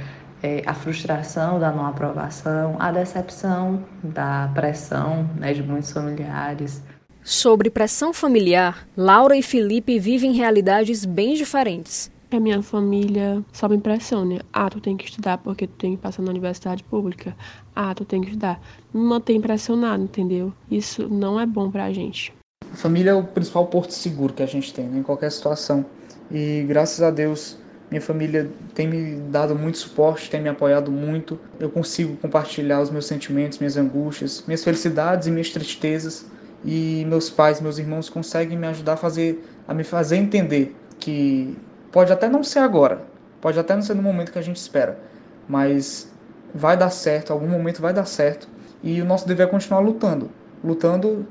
é, 0.45 0.63
a 0.67 0.75
frustração 0.75 1.59
da 1.59 1.73
não 1.73 1.87
aprovação, 1.87 2.77
a 2.79 2.93
decepção 2.93 3.83
da 4.03 4.51
pressão 4.53 5.27
né, 5.39 5.55
de 5.55 5.63
muitos 5.63 5.91
familiares. 5.91 6.83
Sobre 7.23 7.71
pressão 7.71 8.13
familiar, 8.13 8.87
Laura 8.95 9.35
e 9.35 9.43
Felipe 9.43 9.99
vivem 9.99 10.33
realidades 10.33 11.07
bem 11.07 11.33
diferentes 11.35 12.13
a 12.37 12.41
minha 12.41 12.61
família 12.63 13.45
só 13.53 13.69
me 13.69 13.77
impressiona. 13.77 14.41
Ah, 14.53 14.69
tu 14.69 14.81
tem 14.81 14.97
que 14.97 15.05
estudar 15.05 15.39
porque 15.39 15.69
tu 15.69 15.75
tem 15.75 15.95
que 15.95 16.03
passar 16.03 16.23
na 16.23 16.31
universidade 16.31 16.83
pública. 16.83 17.37
Ah, 17.75 17.95
tu 17.95 18.05
tem 18.05 18.21
que 18.21 18.29
estudar. 18.29 18.61
Me 18.93 19.01
mantém 19.01 19.37
impressionado, 19.37 20.03
entendeu? 20.03 20.53
Isso 20.69 21.09
não 21.09 21.39
é 21.39 21.47
bom 21.47 21.71
pra 21.71 21.93
gente. 21.93 22.33
A 22.73 22.77
família 22.77 23.13
é 23.13 23.15
o 23.15 23.23
principal 23.23 23.67
porto 23.67 23.93
seguro 23.93 24.33
que 24.33 24.43
a 24.43 24.47
gente 24.47 24.75
tem 24.75 24.87
né, 24.87 24.99
em 24.99 25.03
qualquer 25.05 25.31
situação. 25.31 25.87
E 26.29 26.65
graças 26.67 27.03
a 27.03 27.11
Deus, 27.11 27.57
minha 27.91 28.01
família 28.01 28.51
tem 28.75 28.89
me 28.89 29.17
dado 29.31 29.55
muito 29.55 29.79
suporte, 29.79 30.31
tem 30.31 30.41
me 30.41 30.49
apoiado 30.49 30.91
muito. 30.91 31.39
Eu 31.61 31.71
consigo 31.71 32.17
compartilhar 32.17 32.81
os 32.81 32.91
meus 32.91 33.07
sentimentos, 33.07 33.59
minhas 33.59 33.77
angústias, 33.77 34.45
minhas 34.47 34.65
felicidades 34.65 35.29
e 35.29 35.31
minhas 35.31 35.51
tristezas. 35.51 36.27
E 36.65 37.05
meus 37.09 37.29
pais, 37.29 37.61
meus 37.61 37.79
irmãos 37.79 38.09
conseguem 38.09 38.57
me 38.57 38.67
ajudar 38.67 38.95
a 38.95 38.97
fazer 38.97 39.45
a 39.69 39.75
me 39.75 39.85
fazer 39.85 40.17
entender 40.17 40.75
que 40.99 41.57
Pode 41.95 42.13
até 42.13 42.29
não 42.29 42.43
ser 42.43 42.59
agora, 42.59 43.03
pode 43.41 43.57
até 43.57 43.73
não 43.73 43.81
ser 43.81 43.95
no 43.95 44.03
momento 44.03 44.33
que 44.33 44.39
a 44.41 44.43
gente 44.43 44.57
espera, 44.57 44.99
mas 45.47 46.11
vai 46.53 46.77
dar 46.77 46.91
certo, 46.91 47.33
algum 47.33 47.47
momento 47.47 47.81
vai 47.81 47.95
dar 47.95 48.05
certo 48.05 48.49
e 48.83 49.01
o 49.01 49.05
nosso 49.05 49.29
dever 49.29 49.47
é 49.47 49.47
continuar 49.47 49.79
lutando, 49.79 50.29
lutando 50.65 51.25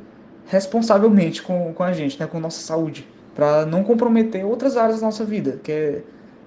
responsavelmente 0.46 1.44
com, 1.44 1.74
com 1.74 1.84
a 1.84 1.92
gente, 1.92 2.18
né, 2.18 2.26
com 2.28 2.40
nossa 2.40 2.62
saúde, 2.62 3.06
para 3.36 3.66
não 3.66 3.84
comprometer 3.84 4.46
outras 4.46 4.78
áreas 4.78 5.02
da 5.02 5.08
nossa 5.08 5.26
vida, 5.26 5.60
que 5.62 5.70
é 5.70 6.02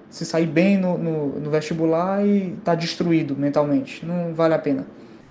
se 0.09 0.25
sair 0.25 0.47
bem 0.47 0.77
no, 0.77 0.97
no, 0.97 1.39
no 1.39 1.49
vestibular 1.49 2.25
e 2.25 2.49
estar 2.49 2.63
tá 2.63 2.75
destruído 2.75 3.35
mentalmente. 3.35 4.05
Não 4.05 4.33
vale 4.33 4.53
a 4.53 4.59
pena. 4.59 4.85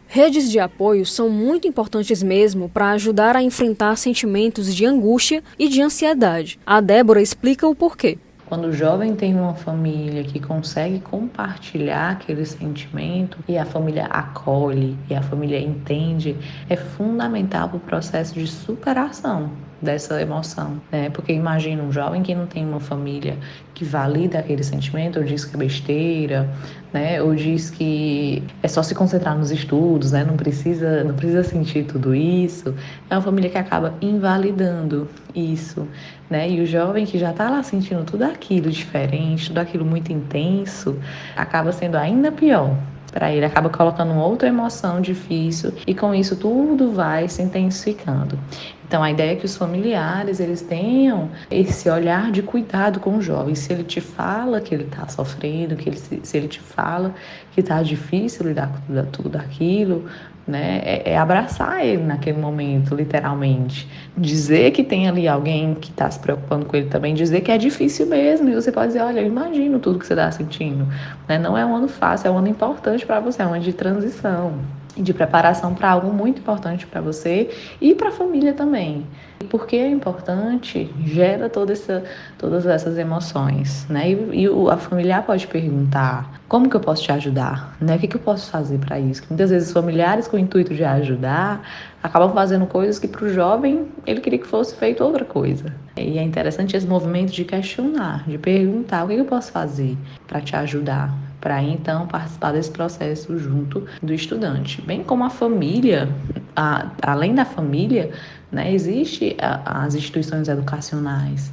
Redes 0.08 0.50
de 0.50 0.60
apoio 0.60 1.04
são 1.04 1.28
muito 1.28 1.66
importantes 1.66 2.22
mesmo 2.22 2.68
para 2.68 2.90
ajudar 2.90 3.34
a 3.34 3.42
enfrentar 3.42 3.96
sentimentos 3.96 4.72
de 4.74 4.86
angústia 4.86 5.42
e 5.58 5.68
de 5.68 5.82
ansiedade. 5.82 6.60
A 6.64 6.80
Débora 6.80 7.20
explica 7.20 7.66
o 7.66 7.74
porquê. 7.74 8.16
Quando 8.46 8.66
o 8.66 8.72
jovem 8.72 9.16
tem 9.16 9.34
uma 9.34 9.54
família 9.54 10.22
que 10.22 10.38
consegue 10.38 11.00
compartilhar 11.00 12.12
aquele 12.12 12.46
sentimento 12.46 13.38
e 13.48 13.58
a 13.58 13.64
família 13.64 14.04
acolhe 14.04 14.96
e 15.10 15.14
a 15.16 15.22
família 15.22 15.58
entende, 15.58 16.36
é 16.68 16.76
fundamental 16.76 17.68
para 17.68 17.78
o 17.78 17.80
processo 17.80 18.34
de 18.34 18.46
superação 18.46 19.50
dessa 19.80 20.20
emoção, 20.20 20.80
né? 20.90 21.10
Porque 21.10 21.32
imagina 21.32 21.82
um 21.82 21.92
jovem 21.92 22.22
que 22.22 22.34
não 22.34 22.46
tem 22.46 22.64
uma 22.64 22.80
família 22.80 23.36
que 23.74 23.84
valida 23.84 24.38
aquele 24.38 24.64
sentimento, 24.64 25.18
ou 25.18 25.24
diz 25.24 25.44
que 25.44 25.54
é 25.54 25.58
besteira, 25.58 26.48
né? 26.92 27.22
Ou 27.22 27.34
diz 27.34 27.68
que 27.68 28.42
é 28.62 28.68
só 28.68 28.82
se 28.82 28.94
concentrar 28.94 29.36
nos 29.36 29.50
estudos, 29.50 30.12
né? 30.12 30.24
Não 30.24 30.36
precisa, 30.36 31.04
não 31.04 31.14
precisa 31.14 31.44
sentir 31.44 31.84
tudo 31.84 32.14
isso. 32.14 32.74
É 33.10 33.14
uma 33.14 33.22
família 33.22 33.50
que 33.50 33.58
acaba 33.58 33.94
invalidando 34.00 35.08
isso, 35.34 35.86
né? 36.30 36.48
E 36.48 36.60
o 36.60 36.66
jovem 36.66 37.04
que 37.04 37.18
já 37.18 37.30
está 37.30 37.50
lá 37.50 37.62
sentindo 37.62 38.02
tudo 38.04 38.22
aquilo 38.22 38.70
diferente, 38.70 39.48
tudo 39.48 39.58
aquilo 39.58 39.84
muito 39.84 40.10
intenso, 40.10 40.98
acaba 41.36 41.70
sendo 41.70 41.96
ainda 41.96 42.32
pior, 42.32 42.74
para 43.16 43.32
ele, 43.32 43.46
acaba 43.46 43.70
colocando 43.70 44.14
outra 44.14 44.46
emoção 44.46 45.00
difícil 45.00 45.72
e 45.86 45.94
com 45.94 46.14
isso 46.14 46.36
tudo 46.36 46.92
vai 46.92 47.26
se 47.30 47.40
intensificando. 47.40 48.38
Então 48.86 49.02
a 49.02 49.10
ideia 49.10 49.32
é 49.32 49.36
que 49.36 49.46
os 49.46 49.56
familiares 49.56 50.38
eles 50.38 50.60
tenham 50.60 51.30
esse 51.50 51.88
olhar 51.88 52.30
de 52.30 52.42
cuidado 52.42 53.00
com 53.00 53.16
o 53.16 53.22
jovem. 53.22 53.54
Se 53.54 53.72
ele 53.72 53.84
te 53.84 54.02
fala 54.02 54.60
que 54.60 54.74
ele 54.74 54.84
está 54.84 55.08
sofrendo, 55.08 55.76
que 55.76 55.88
ele, 55.88 55.96
se 55.96 56.36
ele 56.36 56.46
te 56.46 56.60
fala 56.60 57.14
que 57.52 57.60
está 57.60 57.82
difícil 57.82 58.46
lidar 58.46 58.68
com 58.68 58.80
tudo, 58.80 59.08
tudo 59.10 59.36
aquilo, 59.36 60.04
né? 60.46 60.80
É, 60.84 61.12
é, 61.12 61.18
abraçar 61.18 61.84
ele 61.84 62.02
naquele 62.02 62.38
momento, 62.38 62.94
literalmente. 62.94 63.88
Dizer 64.16 64.70
que 64.70 64.84
tem 64.84 65.08
ali 65.08 65.26
alguém 65.26 65.74
que 65.74 65.90
está 65.90 66.10
se 66.10 66.18
preocupando 66.18 66.66
com 66.66 66.76
ele 66.76 66.88
também, 66.88 67.14
dizer 67.14 67.40
que 67.40 67.50
é 67.50 67.58
difícil 67.58 68.06
mesmo. 68.06 68.48
E 68.48 68.54
você 68.54 68.70
pode 68.70 68.88
dizer, 68.88 69.00
olha, 69.00 69.20
eu 69.20 69.26
imagino 69.26 69.78
tudo 69.78 69.98
que 69.98 70.06
você 70.06 70.12
está 70.12 70.30
sentindo. 70.30 70.86
Né? 71.28 71.38
Não 71.38 71.58
é 71.58 71.66
um 71.66 71.74
ano 71.74 71.88
fácil, 71.88 72.28
é 72.28 72.30
um 72.30 72.38
ano 72.38 72.48
importante 72.48 73.04
para 73.04 73.18
você, 73.20 73.42
é 73.42 73.46
um 73.46 73.54
ano 73.54 73.62
de 73.62 73.72
transição 73.72 74.54
de 74.96 75.12
preparação 75.12 75.74
para 75.74 75.90
algo 75.90 76.12
muito 76.12 76.40
importante 76.40 76.86
para 76.86 77.00
você 77.00 77.50
e 77.80 77.94
para 77.94 78.08
a 78.08 78.12
família 78.12 78.52
também. 78.52 79.06
Porque 79.50 79.76
é 79.76 79.88
importante, 79.88 80.90
gera 81.04 81.48
toda 81.48 81.72
essa, 81.72 82.02
todas 82.38 82.64
essas 82.64 82.96
emoções, 82.96 83.86
né? 83.88 84.10
E, 84.10 84.42
e 84.42 84.48
o, 84.48 84.70
a 84.70 84.78
familiar 84.78 85.24
pode 85.24 85.46
perguntar: 85.46 86.40
como 86.48 86.70
que 86.70 86.76
eu 86.76 86.80
posso 86.80 87.02
te 87.02 87.12
ajudar? 87.12 87.76
Né? 87.80 87.96
O 87.96 87.98
que, 87.98 88.08
que 88.08 88.16
eu 88.16 88.20
posso 88.20 88.50
fazer 88.50 88.78
para 88.78 88.98
isso? 88.98 89.22
Muitas 89.28 89.50
vezes, 89.50 89.72
familiares 89.72 90.26
com 90.26 90.36
o 90.36 90.40
intuito 90.40 90.74
de 90.74 90.84
ajudar 90.84 91.60
acabam 92.06 92.32
fazendo 92.32 92.66
coisas 92.66 92.98
que 92.98 93.08
para 93.08 93.24
o 93.24 93.28
jovem 93.28 93.86
ele 94.06 94.20
queria 94.20 94.38
que 94.38 94.46
fosse 94.46 94.74
feito 94.76 95.02
outra 95.02 95.24
coisa. 95.24 95.66
E 95.96 96.18
é 96.18 96.22
interessante 96.22 96.76
esse 96.76 96.86
movimento 96.86 97.32
de 97.32 97.44
questionar, 97.44 98.24
de 98.28 98.38
perguntar: 98.38 99.04
o 99.04 99.08
que, 99.08 99.14
eu 99.14 99.24
posso 99.24 99.52
fazer 99.52 99.96
para 100.26 100.40
te 100.40 100.56
ajudar? 100.56 101.14
para 101.38 101.62
então 101.62 102.08
participar 102.08 102.50
desse 102.52 102.70
processo 102.72 103.38
junto 103.38 103.86
do 104.02 104.12
estudante. 104.12 104.82
Bem 104.82 105.04
como 105.04 105.22
a 105.22 105.30
família, 105.30 106.08
a, 106.56 106.90
além 107.02 107.36
da 107.36 107.44
família, 107.44 108.10
né, 108.50 108.72
existe 108.72 109.36
a, 109.38 109.84
as 109.84 109.94
instituições 109.94 110.48
educacionais 110.48 111.52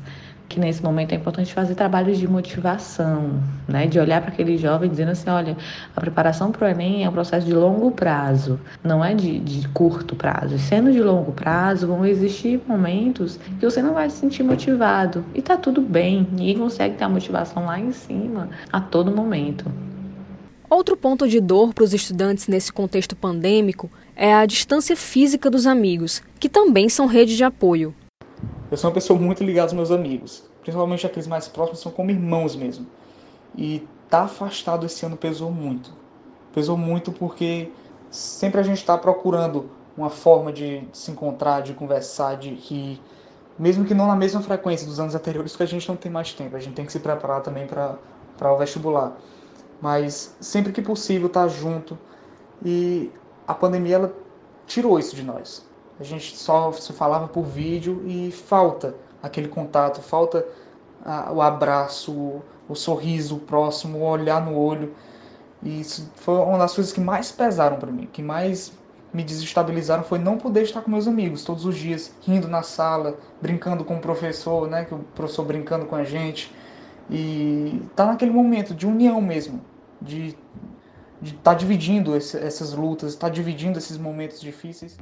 que 0.54 0.60
nesse 0.60 0.84
momento 0.84 1.14
é 1.14 1.16
importante 1.16 1.52
fazer 1.52 1.74
trabalhos 1.74 2.20
de 2.20 2.28
motivação, 2.28 3.42
né? 3.68 3.88
de 3.88 4.00
olhar 4.00 4.22
para 4.22 4.32
aquele 4.32 4.56
jovem 4.56 4.88
dizendo 4.88 5.10
assim, 5.10 5.30
olha, 5.30 5.58
a 5.96 6.00
preparação 6.00 6.52
para 6.52 6.68
o 6.68 6.70
Enem 6.70 7.04
é 7.04 7.10
um 7.10 7.12
processo 7.12 7.46
de 7.46 7.54
longo 7.54 7.90
prazo, 7.90 8.60
não 8.84 9.04
é 9.04 9.16
de, 9.16 9.40
de 9.40 9.68
curto 9.70 10.16
prazo. 10.16 10.56
E 10.56 10.60
sendo 10.60 10.92
de 10.92 11.02
longo 11.02 11.32
prazo, 11.32 11.88
vão 11.88 12.06
existir 12.06 12.62
momentos 12.68 13.40
que 13.60 13.66
você 13.66 13.82
não 13.82 13.96
vai 13.96 14.10
se 14.12 14.18
sentir 14.18 14.44
motivado. 14.44 15.26
E 15.34 15.42
tá 15.42 15.58
tudo 15.58 15.82
bem, 15.82 16.28
ninguém 16.32 16.58
consegue 16.60 16.98
ter 16.98 17.04
a 17.04 17.10
motivação 17.10 17.66
lá 17.66 17.80
em 17.80 17.92
cima 17.92 18.50
a 18.72 18.80
todo 18.80 19.10
momento. 19.12 19.66
Outro 20.70 20.96
ponto 20.96 21.28
de 21.28 21.40
dor 21.40 21.74
para 21.74 21.84
os 21.84 21.94
estudantes 21.94 22.48
nesse 22.48 22.72
contexto 22.72 23.16
pandêmico 23.16 23.90
é 24.16 24.34
a 24.36 24.46
distância 24.46 24.96
física 24.96 25.50
dos 25.50 25.66
amigos, 25.66 26.22
que 26.40 26.48
também 26.48 26.90
são 26.90 27.08
rede 27.08 27.36
de 27.36 27.44
apoio. 27.44 27.94
Eu 28.74 28.77
sou 28.77 28.89
uma 28.89 28.94
pessoa 28.96 29.20
muito 29.20 29.44
ligada 29.44 29.68
aos 29.68 29.74
meus 29.74 29.92
amigos, 29.92 30.50
principalmente 30.62 31.06
aqueles 31.06 31.27
mais 31.27 31.48
próximos, 31.48 31.80
são 31.80 31.92
como 31.92 32.10
irmãos 32.10 32.56
mesmo. 32.56 32.88
E 33.56 33.88
tá 34.10 34.24
afastado 34.24 34.84
esse 34.84 35.06
ano 35.06 35.15
pesou 35.15 35.51
muito. 35.51 35.94
Pesou 36.51 36.75
muito 36.75 37.12
porque 37.12 37.72
sempre 38.10 38.60
a 38.60 38.63
gente 38.63 38.80
está 38.80 38.98
procurando 38.98 39.70
uma 39.96 40.10
forma 40.10 40.51
de 40.51 40.88
se 40.92 41.12
encontrar, 41.12 41.62
de 41.62 41.75
conversar, 41.75 42.36
de 42.36 42.50
rir, 42.50 43.00
mesmo 43.60 43.86
que 43.86 43.94
não 43.94 44.08
na 44.08 44.15
mesma 44.15 44.42
frequência 44.42 44.88
dos 44.88 45.00
anos 45.00 45.13
anteriores, 45.13 45.51
porque 45.51 45.62
a 45.62 45.68
gente 45.68 45.88
não 45.88 45.96
tem 45.96 46.12
mais 46.12 46.34
tempo, 46.34 46.56
a 46.56 46.60
gente 46.60 46.74
tem 46.74 46.84
que 46.84 46.92
se 46.92 47.00
preparar 47.00 47.44
também 47.44 47.68
para 47.68 48.00
o 48.51 48.58
vestibular. 48.58 49.15
Mas 49.80 50.36
sempre 50.42 50.72
que 50.74 50.82
possível 50.82 51.27
estar 51.27 51.44
tá 51.44 51.48
junto. 51.48 51.96
E 52.65 53.12
a 53.48 53.53
pandemia 53.53 53.98
ela 53.98 54.13
tirou 54.65 54.98
isso 54.98 55.15
de 55.15 55.22
nós. 55.22 55.63
A 56.00 56.04
gente 56.04 56.36
só 56.36 56.72
se 56.72 56.92
falava 56.94 57.28
por 57.28 57.44
vídeo 57.44 58.04
e 58.06 58.32
falta 58.32 58.96
aquele 59.22 59.48
contato, 59.48 60.02
falta 60.02 60.46
o 61.32 61.42
abraço, 61.42 62.12
o, 62.12 62.44
o 62.68 62.76
sorriso 62.76 63.38
próximo, 63.40 64.00
o 64.00 64.04
olhar 64.04 64.44
no 64.44 64.58
olho. 64.58 64.94
E 65.62 65.82
isso 65.82 66.12
foi 66.16 66.36
uma 66.36 66.58
das 66.58 66.74
coisas 66.74 66.92
que 66.92 67.00
mais 67.00 67.32
pesaram 67.32 67.78
para 67.78 67.92
mim, 67.92 68.08
que 68.12 68.22
mais 68.22 68.74
me 69.14 69.24
desestabilizaram 69.24 70.04
foi 70.04 70.18
não 70.18 70.38
poder 70.38 70.64
estar 70.64 70.82
com 70.82 70.90
meus 70.90 71.08
amigos 71.08 71.44
todos 71.44 71.66
os 71.66 71.76
dias, 71.76 72.14
rindo 72.22 72.48
na 72.48 72.64
sala, 72.64 73.18
brincando 73.40 73.86
com 73.86 73.96
o 73.98 74.02
professor, 74.02 74.68
né, 74.68 74.86
que 74.86 74.96
o 74.96 75.00
professor 75.16 75.46
brincando 75.46 75.86
com 75.86 75.96
a 75.96 76.04
gente. 76.04 76.54
E 77.10 77.82
tá 77.96 78.06
naquele 78.06 78.32
momento 78.32 78.74
de 78.74 78.88
união 78.88 79.22
mesmo, 79.22 79.62
de 80.02 80.36
estar 81.22 81.38
tá 81.44 81.54
dividindo 81.54 82.16
esse, 82.16 82.38
essas 82.38 82.74
lutas, 82.74 83.14
estar 83.14 83.28
tá 83.28 83.34
dividindo 83.34 83.78
esses 83.78 83.98
momentos 83.98 84.42
difíceis. 84.42 84.98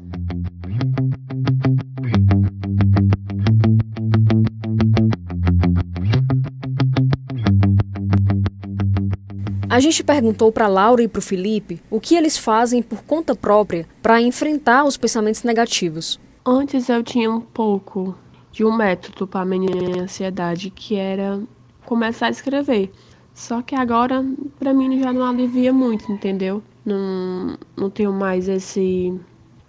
A 9.72 9.80
gente 9.80 10.04
perguntou 10.04 10.52
para 10.52 10.68
Laura 10.68 11.02
e 11.02 11.08
para 11.08 11.20
o 11.20 11.22
Felipe 11.22 11.82
o 11.90 11.98
que 11.98 12.14
eles 12.14 12.38
fazem 12.38 12.84
por 12.84 13.06
conta 13.06 13.34
própria 13.34 13.88
para 14.02 14.22
enfrentar 14.22 14.84
os 14.84 14.98
pensamentos 14.98 15.44
negativos. 15.44 16.20
Antes 16.46 16.90
eu 16.90 17.02
tinha 17.02 17.32
um 17.32 17.40
pouco 17.40 18.14
de 18.52 18.66
um 18.66 18.76
método 18.76 19.26
para 19.26 19.44
amenizar 19.44 19.98
a 19.98 20.04
ansiedade, 20.04 20.70
que 20.72 20.98
era 20.98 21.42
começar 21.86 22.26
a 22.26 22.32
escrever. 22.32 22.92
Só 23.34 23.62
que 23.62 23.74
agora, 23.74 24.26
para 24.60 24.74
mim, 24.74 25.02
já 25.02 25.14
não 25.14 25.24
alivia 25.24 25.72
muito, 25.72 26.12
entendeu? 26.12 26.62
Não, 26.86 27.58
não 27.78 27.90
tenho 27.90 28.12
mais 28.12 28.50
esse, 28.50 29.18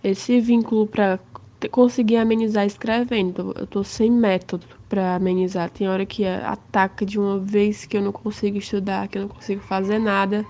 esse 0.02 0.40
vínculo 0.40 0.84
para 0.88 1.20
conseguir 1.70 2.16
amenizar 2.16 2.66
escrevendo. 2.66 3.54
Eu 3.56 3.68
tô 3.68 3.84
sem 3.84 4.10
método 4.10 4.66
para 4.92 5.14
amenizar. 5.14 5.70
Tem 5.70 5.88
hora 5.88 6.04
que 6.04 6.26
ataca 6.26 7.06
de 7.06 7.18
uma 7.18 7.38
vez 7.38 7.86
que 7.86 7.96
eu 7.96 8.02
não 8.02 8.12
consigo 8.12 8.58
estudar, 8.58 9.08
que 9.08 9.16
eu 9.16 9.22
não 9.22 9.28
consigo 9.28 9.62
fazer 9.62 9.98
nada 9.98 10.44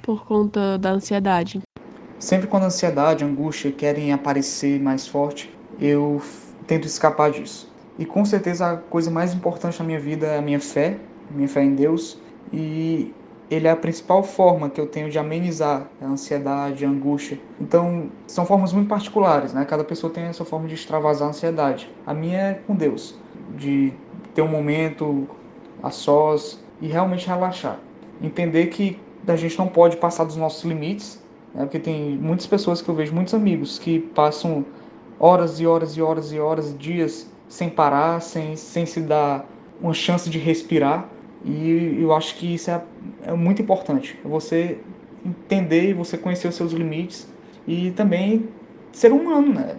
por 0.00 0.24
conta 0.24 0.78
da 0.78 0.92
ansiedade. 0.92 1.60
Sempre 2.18 2.46
quando 2.46 2.62
a 2.62 2.66
ansiedade, 2.66 3.22
a 3.22 3.26
angústia 3.26 3.70
querem 3.70 4.10
aparecer 4.10 4.80
mais 4.80 5.06
forte, 5.06 5.54
eu 5.78 6.22
tento 6.66 6.86
escapar 6.86 7.30
disso. 7.30 7.70
E 7.98 8.06
com 8.06 8.24
certeza 8.24 8.72
a 8.72 8.76
coisa 8.78 9.10
mais 9.10 9.34
importante 9.34 9.78
na 9.78 9.84
minha 9.84 10.00
vida 10.00 10.26
é 10.26 10.38
a 10.38 10.42
minha 10.42 10.60
fé, 10.60 10.96
minha 11.30 11.48
fé 11.48 11.62
em 11.62 11.74
Deus, 11.74 12.18
e 12.50 13.12
ele 13.50 13.68
é 13.68 13.70
a 13.70 13.76
principal 13.76 14.22
forma 14.22 14.70
que 14.70 14.80
eu 14.80 14.86
tenho 14.86 15.10
de 15.10 15.18
amenizar 15.18 15.86
a 16.00 16.06
ansiedade, 16.06 16.86
a 16.86 16.88
angústia. 16.88 17.38
Então, 17.60 18.08
são 18.26 18.46
formas 18.46 18.72
muito 18.72 18.88
particulares, 18.88 19.52
né? 19.52 19.66
Cada 19.66 19.84
pessoa 19.84 20.10
tem 20.10 20.24
a 20.24 20.32
sua 20.32 20.46
forma 20.46 20.66
de 20.66 20.74
extravasar 20.74 21.28
a 21.28 21.30
ansiedade. 21.30 21.90
A 22.06 22.14
minha 22.14 22.38
é 22.38 22.54
com 22.54 22.74
Deus, 22.74 23.20
de 23.56 23.92
ter 24.34 24.42
um 24.42 24.48
momento 24.48 25.28
a 25.82 25.90
sós 25.90 26.62
e 26.80 26.86
realmente 26.88 27.26
relaxar. 27.26 27.78
Entender 28.22 28.66
que 28.66 28.98
a 29.26 29.36
gente 29.36 29.58
não 29.58 29.68
pode 29.68 29.96
passar 29.96 30.24
dos 30.24 30.36
nossos 30.36 30.64
limites, 30.64 31.22
né? 31.54 31.64
Porque 31.64 31.78
tem 31.78 32.16
muitas 32.16 32.46
pessoas 32.46 32.80
que 32.80 32.88
eu 32.88 32.94
vejo, 32.94 33.14
muitos 33.14 33.34
amigos, 33.34 33.78
que 33.78 33.98
passam 33.98 34.64
horas 35.18 35.60
e 35.60 35.66
horas 35.66 35.96
e 35.96 36.02
horas 36.02 36.32
e 36.32 36.38
horas, 36.38 36.76
dias 36.78 37.30
sem 37.48 37.68
parar, 37.68 38.20
sem, 38.20 38.56
sem 38.56 38.86
se 38.86 39.00
dar 39.00 39.46
uma 39.80 39.92
chance 39.92 40.30
de 40.30 40.38
respirar 40.38 41.08
e 41.44 41.98
eu 42.00 42.14
acho 42.14 42.36
que 42.36 42.54
isso 42.54 42.70
é, 42.70 42.82
é 43.24 43.32
muito 43.32 43.60
importante. 43.60 44.18
É 44.24 44.28
você 44.28 44.78
entender 45.24 45.90
e 45.90 45.92
você 45.92 46.16
conhecer 46.16 46.48
os 46.48 46.54
seus 46.54 46.72
limites 46.72 47.28
e 47.66 47.90
também 47.92 48.48
ser 48.92 49.12
humano, 49.12 49.54
né? 49.54 49.76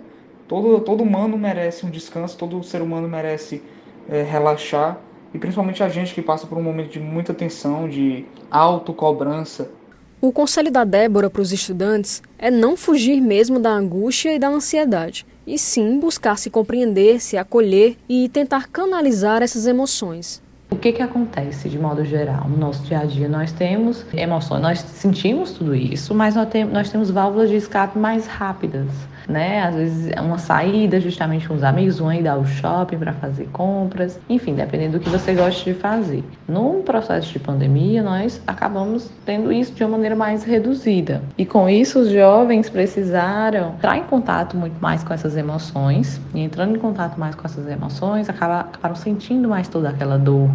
Todo, 0.54 0.80
todo 0.82 1.02
humano 1.02 1.36
merece 1.36 1.84
um 1.84 1.90
descanso, 1.90 2.38
todo 2.38 2.64
ser 2.64 2.80
humano 2.80 3.10
merece 3.10 3.60
é, 4.08 4.22
relaxar 4.22 5.00
e 5.34 5.40
principalmente 5.40 5.82
a 5.82 5.90
gente 5.90 6.14
que 6.14 6.22
passa 6.22 6.46
por 6.46 6.60
um 6.60 6.62
momento 6.62 6.92
de 6.92 7.00
muita 7.00 7.34
tensão, 7.34 7.90
de 7.90 8.24
autocobrança. 8.52 9.72
O 10.22 10.32
conselho 10.32 10.72
da 10.72 10.84
Débora 10.84 11.28
para 11.28 11.42
os 11.42 11.52
estudantes 11.52 12.22
é 12.38 12.52
não 12.52 12.78
fugir 12.78 13.20
mesmo 13.20 13.58
da 13.58 13.72
angústia 13.72 14.36
e 14.36 14.38
da 14.38 14.48
ansiedade, 14.48 15.26
e 15.48 15.58
sim 15.58 16.00
buscar 16.00 16.38
se 16.38 16.52
compreender, 16.52 17.20
se 17.20 17.36
acolher 17.36 17.98
e 18.08 18.30
tentar 18.30 18.68
canalizar 18.68 19.42
essas 19.42 19.66
emoções. 19.66 20.40
O 20.70 20.76
que, 20.76 20.92
que 20.92 21.02
acontece 21.02 21.68
de 21.68 21.80
modo 21.80 22.06
geral 22.06 22.48
no 22.48 22.58
nosso 22.58 22.84
dia 22.84 23.00
a 23.00 23.06
dia? 23.06 23.28
Nós 23.28 23.52
temos 23.52 24.06
emoções, 24.14 24.62
nós 24.62 24.80
sentimos 24.82 25.54
tudo 25.54 25.74
isso, 25.74 26.14
mas 26.14 26.36
nós, 26.36 26.48
tem, 26.48 26.64
nós 26.64 26.92
temos 26.92 27.10
válvulas 27.10 27.50
de 27.50 27.56
escape 27.56 27.98
mais 27.98 28.28
rápidas 28.28 28.88
né? 29.28 29.64
Às 29.64 29.76
vezes 29.76 30.12
é 30.12 30.22
uma 30.22 30.38
saída 30.38 31.00
justamente 31.00 31.48
com 31.48 31.54
os 31.54 31.64
amigos, 31.64 32.00
uma 32.00 32.16
ida 32.16 32.32
ao 32.32 32.46
shopping 32.46 32.98
para 32.98 33.14
fazer 33.14 33.48
compras, 33.52 34.20
enfim, 34.30 34.54
dependendo 34.54 34.98
do 34.98 35.04
que 35.04 35.10
você 35.10 35.34
gosta 35.34 35.64
de 35.64 35.74
fazer. 35.78 36.24
No 36.48 36.82
processo 36.84 37.32
de 37.32 37.40
pandemia, 37.40 38.04
nós 38.04 38.42
acabamos 38.46 39.10
tendo 39.26 39.52
isso 39.52 39.74
de 39.74 39.84
uma 39.84 39.92
maneira 39.92 40.16
mais 40.16 40.44
reduzida. 40.44 41.22
E 41.38 41.46
com 41.46 41.70
isso, 41.70 42.00
os 42.00 42.10
jovens 42.10 42.70
precisaram 42.70 43.74
entrar 43.76 43.98
em 43.98 44.04
contato 44.04 44.58
muito 44.58 44.80
mais 44.82 45.04
com 45.04 45.14
essas 45.14 45.36
emoções, 45.38 46.20
e 46.34 46.42
entrando 46.42 46.76
em 46.76 46.80
contato 46.80 47.20
mais 47.20 47.36
com 47.36 47.46
essas 47.46 47.68
emoções, 47.68 48.30
acabaram 48.30 48.96
sentindo 48.96 49.48
mais 49.48 49.68
toda 49.68 49.90
aquela 49.90 50.18
dor, 50.18 50.50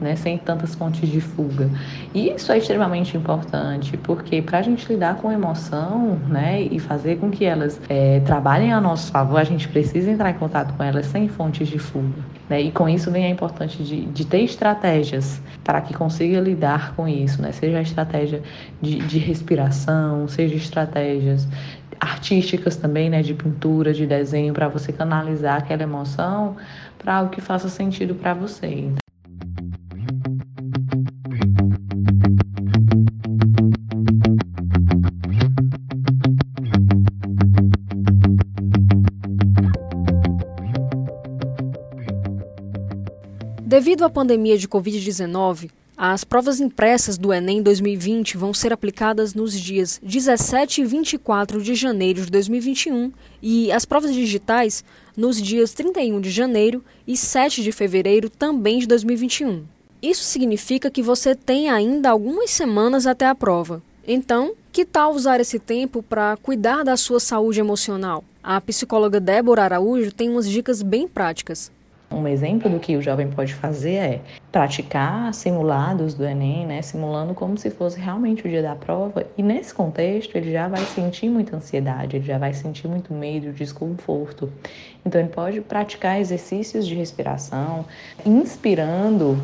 né, 0.00 0.16
sem 0.16 0.38
tantas 0.38 0.74
fontes 0.74 1.08
de 1.08 1.20
fuga. 1.20 1.68
E 2.14 2.30
isso 2.30 2.52
é 2.52 2.58
extremamente 2.58 3.16
importante, 3.16 3.96
porque 3.96 4.42
para 4.42 4.58
a 4.58 4.62
gente 4.62 4.86
lidar 4.92 5.16
com 5.16 5.30
emoção 5.30 6.18
né, 6.28 6.62
e 6.62 6.78
fazer 6.78 7.16
com 7.16 7.30
que 7.30 7.44
elas 7.44 7.80
é, 7.88 8.13
trabalhem 8.20 8.72
a 8.72 8.80
nosso 8.80 9.10
favor, 9.10 9.38
a 9.38 9.44
gente 9.44 9.68
precisa 9.68 10.10
entrar 10.10 10.30
em 10.30 10.34
contato 10.34 10.74
com 10.74 10.82
elas 10.82 11.06
sem 11.06 11.28
fontes 11.28 11.68
de 11.68 11.78
fuga. 11.78 12.22
Né? 12.48 12.62
E 12.62 12.70
com 12.70 12.88
isso 12.88 13.10
vem 13.10 13.24
a 13.24 13.30
importância 13.30 13.84
de, 13.84 14.06
de 14.06 14.24
ter 14.24 14.40
estratégias 14.42 15.40
para 15.62 15.80
que 15.80 15.94
consiga 15.94 16.40
lidar 16.40 16.94
com 16.94 17.08
isso, 17.08 17.40
né? 17.40 17.52
seja 17.52 17.78
a 17.78 17.82
estratégia 17.82 18.42
de, 18.80 18.98
de 18.98 19.18
respiração, 19.18 20.28
seja 20.28 20.54
estratégias 20.54 21.46
artísticas 22.00 22.76
também, 22.76 23.08
né, 23.08 23.22
de 23.22 23.34
pintura, 23.34 23.92
de 23.92 24.06
desenho, 24.06 24.52
para 24.52 24.68
você 24.68 24.92
canalizar 24.92 25.58
aquela 25.58 25.82
emoção 25.82 26.56
para 26.98 27.16
algo 27.16 27.30
que 27.30 27.40
faça 27.40 27.68
sentido 27.68 28.14
para 28.14 28.34
você. 28.34 28.90
Devido 43.74 44.04
à 44.04 44.08
pandemia 44.08 44.56
de 44.56 44.68
Covid-19, 44.68 45.68
as 45.96 46.22
provas 46.22 46.60
impressas 46.60 47.18
do 47.18 47.32
Enem 47.32 47.60
2020 47.60 48.36
vão 48.36 48.54
ser 48.54 48.72
aplicadas 48.72 49.34
nos 49.34 49.52
dias 49.52 50.00
17 50.00 50.82
e 50.82 50.84
24 50.84 51.60
de 51.60 51.74
janeiro 51.74 52.24
de 52.24 52.30
2021 52.30 53.10
e 53.42 53.72
as 53.72 53.84
provas 53.84 54.14
digitais 54.14 54.84
nos 55.16 55.42
dias 55.42 55.72
31 55.72 56.20
de 56.20 56.30
janeiro 56.30 56.84
e 57.04 57.16
7 57.16 57.64
de 57.64 57.72
fevereiro 57.72 58.30
também 58.30 58.78
de 58.78 58.86
2021. 58.86 59.64
Isso 60.00 60.22
significa 60.22 60.88
que 60.88 61.02
você 61.02 61.34
tem 61.34 61.68
ainda 61.68 62.10
algumas 62.10 62.52
semanas 62.52 63.08
até 63.08 63.26
a 63.26 63.34
prova. 63.34 63.82
Então, 64.06 64.54
que 64.70 64.84
tal 64.84 65.12
usar 65.12 65.40
esse 65.40 65.58
tempo 65.58 66.00
para 66.00 66.36
cuidar 66.36 66.84
da 66.84 66.96
sua 66.96 67.18
saúde 67.18 67.58
emocional? 67.58 68.22
A 68.40 68.60
psicóloga 68.60 69.18
Débora 69.18 69.64
Araújo 69.64 70.12
tem 70.12 70.30
umas 70.30 70.48
dicas 70.48 70.80
bem 70.80 71.08
práticas. 71.08 71.72
Um 72.10 72.28
exemplo 72.28 72.70
do 72.70 72.78
que 72.78 72.96
o 72.96 73.02
jovem 73.02 73.28
pode 73.28 73.54
fazer 73.54 73.94
é 73.94 74.20
praticar 74.52 75.34
simulados 75.34 76.14
do 76.14 76.24
Enem, 76.24 76.66
né, 76.66 76.80
simulando 76.80 77.34
como 77.34 77.58
se 77.58 77.70
fosse 77.70 77.98
realmente 77.98 78.46
o 78.46 78.48
dia 78.48 78.62
da 78.62 78.76
prova, 78.76 79.26
e 79.36 79.42
nesse 79.42 79.74
contexto 79.74 80.36
ele 80.36 80.52
já 80.52 80.68
vai 80.68 80.84
sentir 80.84 81.28
muita 81.28 81.56
ansiedade, 81.56 82.16
ele 82.16 82.24
já 82.24 82.38
vai 82.38 82.52
sentir 82.52 82.86
muito 82.86 83.12
medo, 83.12 83.52
desconforto. 83.52 84.52
Então 85.04 85.20
ele 85.20 85.30
pode 85.30 85.60
praticar 85.60 86.20
exercícios 86.20 86.86
de 86.86 86.94
respiração, 86.94 87.84
inspirando 88.24 89.36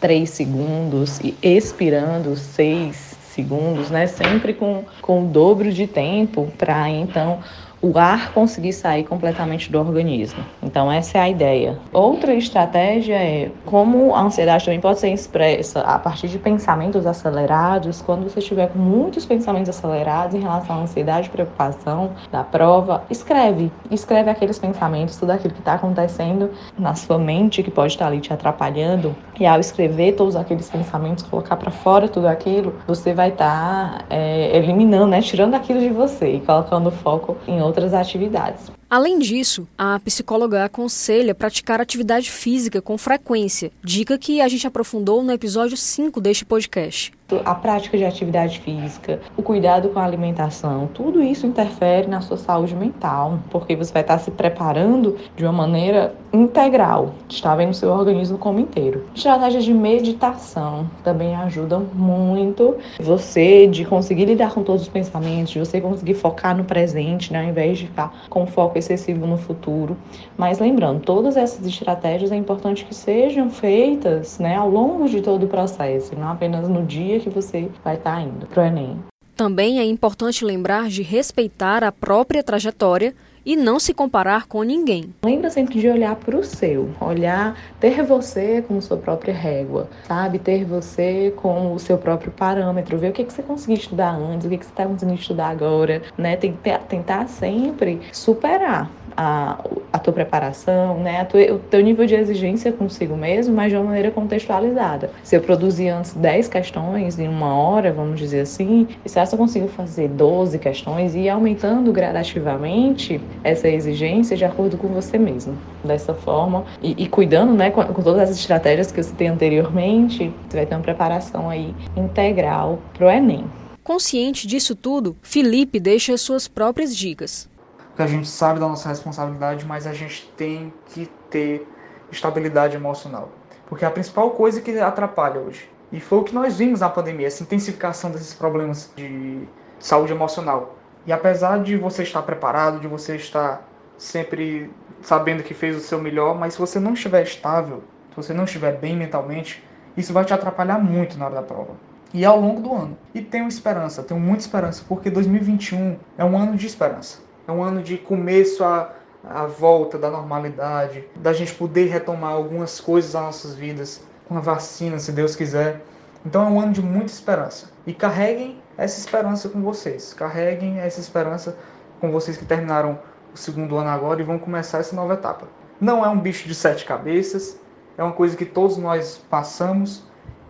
3 0.00 0.28
segundos 0.28 1.20
e 1.20 1.36
expirando 1.42 2.36
6 2.36 2.96
segundos, 3.34 3.90
né, 3.90 4.06
sempre 4.06 4.54
com, 4.54 4.84
com 5.02 5.24
o 5.24 5.26
dobro 5.26 5.72
de 5.72 5.86
tempo 5.86 6.50
para 6.56 6.88
então 6.88 7.40
o 7.82 7.98
ar 7.98 8.32
conseguir 8.32 8.72
sair 8.72 9.04
completamente 9.04 9.70
do 9.70 9.78
organismo. 9.78 10.42
Então, 10.62 10.90
essa 10.90 11.18
é 11.18 11.20
a 11.20 11.28
ideia. 11.28 11.78
Outra 11.92 12.34
estratégia 12.34 13.14
é 13.14 13.50
como 13.64 14.14
a 14.14 14.22
ansiedade 14.22 14.64
também 14.64 14.80
pode 14.80 15.00
ser 15.00 15.10
expressa 15.10 15.80
a 15.80 15.98
partir 15.98 16.28
de 16.28 16.38
pensamentos 16.38 17.06
acelerados. 17.06 18.00
Quando 18.00 18.24
você 18.24 18.38
estiver 18.38 18.68
com 18.68 18.78
muitos 18.78 19.26
pensamentos 19.26 19.68
acelerados 19.68 20.34
em 20.34 20.40
relação 20.40 20.76
à 20.76 20.82
ansiedade 20.82 21.28
preocupação 21.28 22.12
da 22.30 22.42
prova, 22.42 23.04
escreve. 23.10 23.70
Escreve 23.90 24.30
aqueles 24.30 24.58
pensamentos, 24.58 25.16
tudo 25.16 25.30
aquilo 25.30 25.52
que 25.52 25.60
está 25.60 25.74
acontecendo 25.74 26.50
na 26.78 26.94
sua 26.94 27.18
mente 27.18 27.62
que 27.62 27.70
pode 27.70 27.92
estar 27.92 28.06
ali 28.06 28.20
te 28.20 28.32
atrapalhando. 28.32 29.14
E 29.38 29.46
ao 29.46 29.58
escrever 29.58 30.12
todos 30.12 30.36
aqueles 30.36 30.70
pensamentos, 30.70 31.24
colocar 31.24 31.56
para 31.56 31.70
fora 31.70 32.08
tudo 32.08 32.28
aquilo, 32.28 32.74
você 32.86 33.12
vai 33.12 33.30
estar 33.30 33.98
tá, 33.98 34.04
é, 34.08 34.56
eliminando, 34.56 35.08
né, 35.08 35.20
tirando 35.20 35.54
aquilo 35.54 35.80
de 35.80 35.88
você 35.88 36.36
e 36.36 36.40
colocando 36.40 36.90
foco 36.90 37.36
em 37.46 37.60
outro 37.60 37.73
outras 37.74 37.92
atividades. 37.92 38.70
Além 38.94 39.18
disso, 39.18 39.66
a 39.76 39.98
psicóloga 39.98 40.64
aconselha 40.64 41.34
praticar 41.34 41.80
atividade 41.80 42.30
física 42.30 42.80
com 42.80 42.96
frequência, 42.96 43.72
dica 43.82 44.16
que 44.16 44.40
a 44.40 44.46
gente 44.46 44.68
aprofundou 44.68 45.20
no 45.20 45.32
episódio 45.32 45.76
5 45.76 46.20
deste 46.20 46.44
podcast 46.44 47.12
a 47.44 47.54
prática 47.54 47.96
de 47.96 48.04
atividade 48.04 48.60
física, 48.60 49.20
o 49.36 49.42
cuidado 49.42 49.88
com 49.88 49.98
a 49.98 50.04
alimentação, 50.04 50.88
tudo 50.92 51.22
isso 51.22 51.46
interfere 51.46 52.06
na 52.06 52.20
sua 52.20 52.36
saúde 52.36 52.74
mental, 52.74 53.38
porque 53.50 53.74
você 53.74 53.92
vai 53.92 54.02
estar 54.02 54.18
se 54.18 54.30
preparando 54.30 55.16
de 55.34 55.44
uma 55.44 55.52
maneira 55.52 56.14
integral, 56.32 57.14
está 57.28 57.54
vendo 57.54 57.70
o 57.70 57.74
seu 57.74 57.90
organismo 57.90 58.36
como 58.36 58.60
inteiro. 58.60 59.06
Estratégias 59.14 59.64
de 59.64 59.72
meditação 59.72 60.88
também 61.02 61.34
ajudam 61.36 61.86
muito 61.94 62.76
você 63.00 63.66
de 63.66 63.84
conseguir 63.84 64.26
lidar 64.26 64.52
com 64.52 64.62
todos 64.62 64.82
os 64.82 64.88
pensamentos, 64.88 65.52
de 65.52 65.58
você 65.58 65.80
conseguir 65.80 66.14
focar 66.14 66.56
no 66.56 66.64
presente, 66.64 67.32
né, 67.32 67.40
ao 67.40 67.48
invés 67.48 67.78
de 67.78 67.86
ficar 67.86 68.12
com 68.28 68.46
foco 68.46 68.76
excessivo 68.84 69.26
no 69.26 69.38
futuro. 69.38 69.96
Mas 70.36 70.58
lembrando, 70.58 71.00
todas 71.00 71.36
essas 71.36 71.66
estratégias 71.66 72.30
é 72.30 72.36
importante 72.36 72.84
que 72.84 72.94
sejam 72.94 73.50
feitas 73.50 74.38
né, 74.38 74.56
ao 74.56 74.70
longo 74.70 75.08
de 75.08 75.20
todo 75.20 75.44
o 75.44 75.48
processo, 75.48 76.14
não 76.14 76.28
apenas 76.28 76.68
no 76.68 76.84
dia 76.84 77.18
que 77.20 77.30
você 77.30 77.68
vai 77.82 77.96
estar 77.96 78.20
indo 78.20 78.46
para 78.46 78.62
o 78.62 78.66
Enem. 78.66 78.98
Também 79.36 79.80
é 79.80 79.84
importante 79.84 80.44
lembrar 80.44 80.88
de 80.88 81.02
respeitar 81.02 81.82
a 81.82 81.90
própria 81.90 82.42
trajetória 82.42 83.14
e 83.44 83.56
não 83.56 83.78
se 83.78 83.92
comparar 83.92 84.46
com 84.46 84.62
ninguém. 84.62 85.14
Lembra 85.24 85.50
sempre 85.50 85.78
de 85.78 85.88
olhar 85.88 86.16
para 86.16 86.36
o 86.36 86.44
seu, 86.44 86.90
olhar, 87.00 87.56
ter 87.78 88.02
você 88.02 88.64
como 88.66 88.80
sua 88.80 88.96
própria 88.96 89.34
régua, 89.34 89.88
sabe? 90.06 90.38
Ter 90.38 90.64
você 90.64 91.32
como 91.36 91.74
o 91.74 91.78
seu 91.78 91.98
próprio 91.98 92.32
parâmetro, 92.32 92.98
ver 92.98 93.10
o 93.10 93.12
que, 93.12 93.24
que 93.24 93.32
você 93.32 93.42
conseguiu 93.42 93.76
estudar 93.76 94.14
antes, 94.14 94.46
o 94.46 94.50
que, 94.50 94.58
que 94.58 94.64
você 94.64 94.70
está 94.70 94.86
conseguindo 94.86 95.20
estudar 95.20 95.48
agora, 95.48 96.02
né? 96.16 96.36
Tentar, 96.36 96.78
tentar 96.78 97.28
sempre 97.28 98.00
superar 98.12 98.90
a, 99.16 99.58
a 99.92 99.98
tua 99.98 100.12
preparação, 100.12 100.98
né, 100.98 101.20
a 101.20 101.24
tua, 101.24 101.40
o 101.52 101.58
teu 101.58 101.80
nível 101.80 102.06
de 102.06 102.14
exigência 102.14 102.72
consigo 102.72 103.16
mesmo, 103.16 103.54
mas 103.54 103.70
de 103.70 103.76
uma 103.76 103.84
maneira 103.84 104.10
contextualizada. 104.10 105.10
Se 105.22 105.36
eu 105.36 105.40
produzir 105.40 105.88
antes 105.88 106.14
10 106.14 106.48
questões 106.48 107.18
em 107.18 107.28
uma 107.28 107.54
hora, 107.54 107.92
vamos 107.92 108.18
dizer 108.18 108.40
assim, 108.40 108.88
e 109.04 109.08
se 109.08 109.20
eu 109.20 109.38
consigo 109.38 109.68
fazer 109.68 110.08
12 110.08 110.58
questões 110.58 111.14
e 111.14 111.28
aumentando 111.28 111.92
gradativamente 111.92 113.20
essa 113.42 113.68
exigência 113.68 114.36
de 114.36 114.44
acordo 114.44 114.76
com 114.76 114.88
você 114.88 115.18
mesmo. 115.18 115.56
Dessa 115.82 116.14
forma, 116.14 116.64
e, 116.82 117.04
e 117.04 117.08
cuidando 117.08 117.52
né, 117.54 117.70
com, 117.70 117.82
com, 117.84 118.02
todas 118.02 118.30
as 118.30 118.36
estratégias 118.36 118.90
que 118.90 119.00
eu 119.00 119.04
citei 119.04 119.28
anteriormente, 119.28 120.32
você 120.48 120.56
vai 120.56 120.66
ter 120.66 120.74
uma 120.74 120.82
preparação 120.82 121.48
aí 121.48 121.74
integral 121.96 122.78
para 122.92 123.06
o 123.06 123.10
Enem. 123.10 123.44
Consciente 123.82 124.46
disso 124.46 124.74
tudo, 124.74 125.14
Felipe 125.20 125.78
deixa 125.78 126.16
suas 126.16 126.48
próprias 126.48 126.96
dicas 126.96 127.48
porque 127.94 128.02
a 128.02 128.08
gente 128.08 128.26
sabe 128.26 128.58
da 128.58 128.66
nossa 128.66 128.88
responsabilidade, 128.88 129.64
mas 129.64 129.86
a 129.86 129.92
gente 129.92 130.28
tem 130.36 130.74
que 130.86 131.08
ter 131.30 131.64
estabilidade 132.10 132.74
emocional. 132.74 133.28
Porque 133.66 133.84
é 133.84 133.88
a 133.88 133.90
principal 133.90 134.32
coisa 134.32 134.60
que 134.60 134.76
atrapalha 134.80 135.40
hoje. 135.40 135.70
E 135.92 136.00
foi 136.00 136.18
o 136.18 136.24
que 136.24 136.34
nós 136.34 136.58
vimos 136.58 136.80
na 136.80 136.88
pandemia, 136.88 137.28
essa 137.28 137.44
intensificação 137.44 138.10
desses 138.10 138.34
problemas 138.34 138.92
de 138.96 139.46
saúde 139.78 140.10
emocional. 140.12 140.74
E 141.06 141.12
apesar 141.12 141.62
de 141.62 141.76
você 141.76 142.02
estar 142.02 142.22
preparado, 142.22 142.80
de 142.80 142.88
você 142.88 143.14
estar 143.14 143.62
sempre 143.96 144.72
sabendo 145.00 145.44
que 145.44 145.54
fez 145.54 145.76
o 145.76 145.80
seu 145.80 146.00
melhor, 146.00 146.36
mas 146.36 146.54
se 146.54 146.58
você 146.58 146.80
não 146.80 146.94
estiver 146.94 147.22
estável, 147.22 147.84
se 148.10 148.16
você 148.16 148.34
não 148.34 148.42
estiver 148.42 148.76
bem 148.76 148.96
mentalmente, 148.96 149.62
isso 149.96 150.12
vai 150.12 150.24
te 150.24 150.34
atrapalhar 150.34 150.80
muito 150.80 151.16
na 151.16 151.26
hora 151.26 151.36
da 151.36 151.42
prova. 151.42 151.76
E 152.12 152.24
ao 152.24 152.40
longo 152.40 152.60
do 152.60 152.74
ano. 152.74 152.98
E 153.14 153.20
tenho 153.20 153.46
esperança, 153.46 154.02
tenho 154.02 154.18
muita 154.18 154.40
esperança, 154.40 154.82
porque 154.88 155.08
2021 155.10 155.96
é 156.18 156.24
um 156.24 156.36
ano 156.36 156.56
de 156.56 156.66
esperança. 156.66 157.23
É 157.46 157.52
um 157.52 157.62
ano 157.62 157.82
de 157.82 157.98
começo 157.98 158.64
à, 158.64 158.92
à 159.22 159.46
volta 159.46 159.98
da 159.98 160.10
normalidade, 160.10 161.04
da 161.16 161.32
gente 161.32 161.54
poder 161.54 161.86
retomar 161.86 162.32
algumas 162.32 162.80
coisas 162.80 163.12
das 163.12 163.22
nossas 163.22 163.54
vidas 163.54 164.02
com 164.26 164.36
a 164.36 164.40
vacina, 164.40 164.98
se 164.98 165.12
Deus 165.12 165.36
quiser. 165.36 165.82
Então 166.24 166.42
é 166.42 166.48
um 166.48 166.60
ano 166.60 166.72
de 166.72 166.82
muita 166.82 167.12
esperança. 167.12 167.70
E 167.86 167.92
carreguem 167.92 168.62
essa 168.78 168.98
esperança 168.98 169.48
com 169.48 169.60
vocês. 169.60 170.14
Carreguem 170.14 170.78
essa 170.78 171.00
esperança 171.00 171.56
com 172.00 172.10
vocês 172.10 172.36
que 172.36 172.46
terminaram 172.46 172.98
o 173.32 173.36
segundo 173.36 173.76
ano 173.76 173.90
agora 173.90 174.20
e 174.20 174.24
vão 174.24 174.38
começar 174.38 174.78
essa 174.78 174.96
nova 174.96 175.14
etapa. 175.14 175.46
Não 175.80 176.04
é 176.04 176.08
um 176.08 176.18
bicho 176.18 176.48
de 176.48 176.54
sete 176.54 176.84
cabeças, 176.84 177.58
é 177.98 178.02
uma 178.02 178.12
coisa 178.12 178.36
que 178.36 178.44
todos 178.44 178.76
nós 178.76 179.20
passamos 179.28 180.04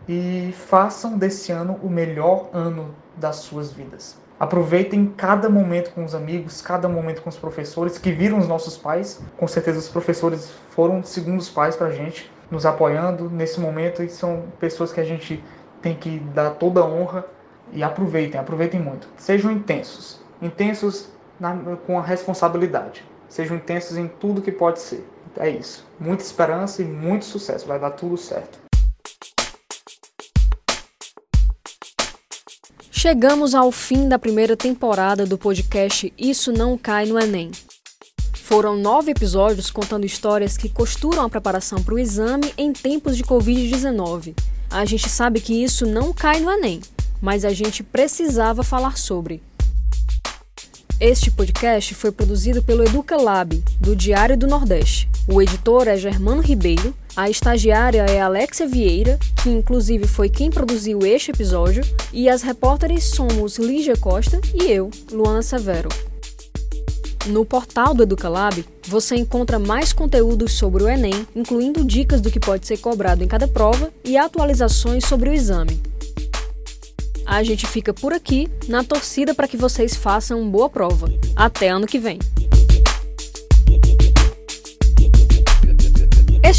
e 0.09 0.53
façam 0.53 1.17
desse 1.17 1.51
ano 1.51 1.79
o 1.83 1.89
melhor 1.89 2.51
ano 2.53 2.95
das 3.17 3.37
suas 3.37 3.73
vidas. 3.73 4.17
Aproveitem 4.39 5.07
cada 5.17 5.49
momento 5.49 5.93
com 5.93 6.05
os 6.05 6.15
amigos, 6.15 6.61
cada 6.61 6.89
momento 6.89 7.23
com 7.23 7.29
os 7.29 7.37
professores 7.37 7.99
que 7.99 8.11
viram 8.11 8.39
os 8.39 8.49
nossos 8.49 8.77
pais. 8.77 9.23
Com 9.37 9.47
certeza 9.47 9.79
os 9.79 9.89
professores 9.89 10.53
foram 10.71 11.03
segundos 11.03 11.49
pais 11.49 11.77
para 11.77 11.87
a 11.87 11.93
gente, 11.93 12.31
nos 12.51 12.67
apoiando 12.67 13.31
nesse 13.31 13.61
momento 13.61 14.03
e 14.03 14.09
são 14.09 14.45
pessoas 14.59 14.93
que 14.93 15.01
a 15.01 15.05
gente 15.05 15.43
tem 15.81 15.95
que 15.95 16.19
dar 16.35 16.51
toda 16.51 16.81
a 16.81 16.85
honra 16.85 17.25
e 17.73 17.83
aproveitem, 17.83 18.41
aproveitem 18.41 18.81
muito. 18.81 19.09
Sejam 19.17 19.53
intensos, 19.53 20.21
intensos 20.43 21.09
na, 21.39 21.57
com 21.87 21.99
a 21.99 22.03
responsabilidade. 22.03 23.05
Sejam 23.29 23.57
intensos 23.57 23.97
em 23.97 24.09
tudo 24.09 24.43
que 24.43 24.53
pode 24.53 24.81
ser. 24.81 25.07
É 25.37 25.49
isso. 25.49 25.87
Muita 25.99 26.23
esperança 26.23 26.83
e 26.83 26.85
muito 26.85 27.25
sucesso. 27.25 27.67
Vai 27.67 27.79
dar 27.79 27.91
tudo 27.91 28.17
certo. 28.17 28.64
Chegamos 33.07 33.55
ao 33.55 33.71
fim 33.71 34.09
da 34.09 34.19
primeira 34.19 34.57
temporada 34.57 35.27
do 35.27 35.37
podcast 35.37 36.11
Isso 36.17 36.51
Não 36.51 36.79
Cai 36.79 37.05
no 37.05 37.21
Enem. 37.21 37.51
Foram 38.33 38.79
nove 38.79 39.11
episódios 39.11 39.71
contando 39.71 40.07
histórias 40.07 40.57
que 40.57 40.71
costuram 40.71 41.23
a 41.23 41.29
preparação 41.29 41.83
para 41.83 41.93
o 41.93 41.99
exame 41.99 42.55
em 42.57 42.73
tempos 42.73 43.15
de 43.15 43.23
Covid-19. 43.23 44.35
A 44.71 44.87
gente 44.87 45.11
sabe 45.11 45.43
que 45.43 45.53
isso 45.53 45.85
não 45.85 46.15
cai 46.15 46.41
no 46.41 46.51
Enem, 46.51 46.81
mas 47.21 47.45
a 47.45 47.51
gente 47.51 47.83
precisava 47.83 48.63
falar 48.63 48.97
sobre. 48.97 49.43
Este 50.99 51.31
podcast 51.31 51.95
foi 51.95 52.11
produzido 52.11 52.63
pelo 52.63 52.85
Educa 52.85 53.19
Lab, 53.19 53.63
do 53.79 53.95
Diário 53.95 54.35
do 54.35 54.47
Nordeste. 54.47 55.11
O 55.29 55.43
editor 55.43 55.89
é 55.89 55.99
Germano 55.99 56.41
Ribeiro 56.41 56.97
a 57.17 57.31
estagiária 57.31 58.03
é 58.03 58.21
Alexia 58.21 58.67
Vieira, 58.67 59.19
que 59.43 59.49
inclusive 59.49 60.07
foi 60.07 60.29
quem 60.29 60.51
produziu 60.51 61.01
este 61.05 61.31
episódio, 61.31 61.85
e 62.13 62.29
as 62.29 62.43
repórteres 62.43 63.05
somos 63.05 63.57
Lígia 63.57 63.97
Costa 63.97 64.41
e 64.53 64.65
eu, 64.71 64.91
Luana 65.13 65.43
Severo. 65.43 65.89
No 67.27 67.45
portal 67.45 67.95
do 67.95 68.03
Educalab, 68.03 68.65
você 68.87 69.17
encontra 69.17 69.59
mais 69.59 69.93
conteúdos 69.93 70.53
sobre 70.53 70.83
o 70.83 70.89
Enem, 70.89 71.27
incluindo 71.35 71.85
dicas 71.85 72.21
do 72.21 72.31
que 72.31 72.41
pode 72.41 72.67
ser 72.67 72.79
cobrado 72.79 73.23
em 73.23 73.29
cada 73.29 73.49
prova 73.49 73.91
e 74.05 74.17
atualizações 74.17 75.07
sobre 75.07 75.31
o 75.31 75.33
exame. 75.33 75.81
A 77.25 77.43
gente 77.43 77.67
fica 77.67 77.95
por 77.95 78.13
aqui, 78.13 78.51
na 78.69 78.85
torcida 78.85 79.35
para 79.35 79.49
que 79.49 79.57
vocês 79.57 79.95
façam 79.95 80.47
boa 80.51 80.69
prova. 80.69 81.09
Até 81.35 81.69
ano 81.69 81.87
que 81.87 81.99
vem! 81.99 82.19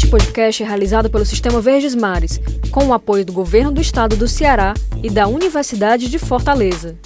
Este 0.06 0.12
podcast 0.12 0.62
é 0.62 0.66
realizado 0.66 1.10
pelo 1.10 1.26
Sistema 1.26 1.60
Verdes 1.60 1.92
Mares, 1.92 2.40
com 2.70 2.86
o 2.86 2.94
apoio 2.94 3.24
do 3.24 3.32
Governo 3.32 3.72
do 3.72 3.80
Estado 3.80 4.14
do 4.14 4.28
Ceará 4.28 4.72
e 5.02 5.10
da 5.10 5.26
Universidade 5.26 6.08
de 6.08 6.16
Fortaleza. 6.16 6.96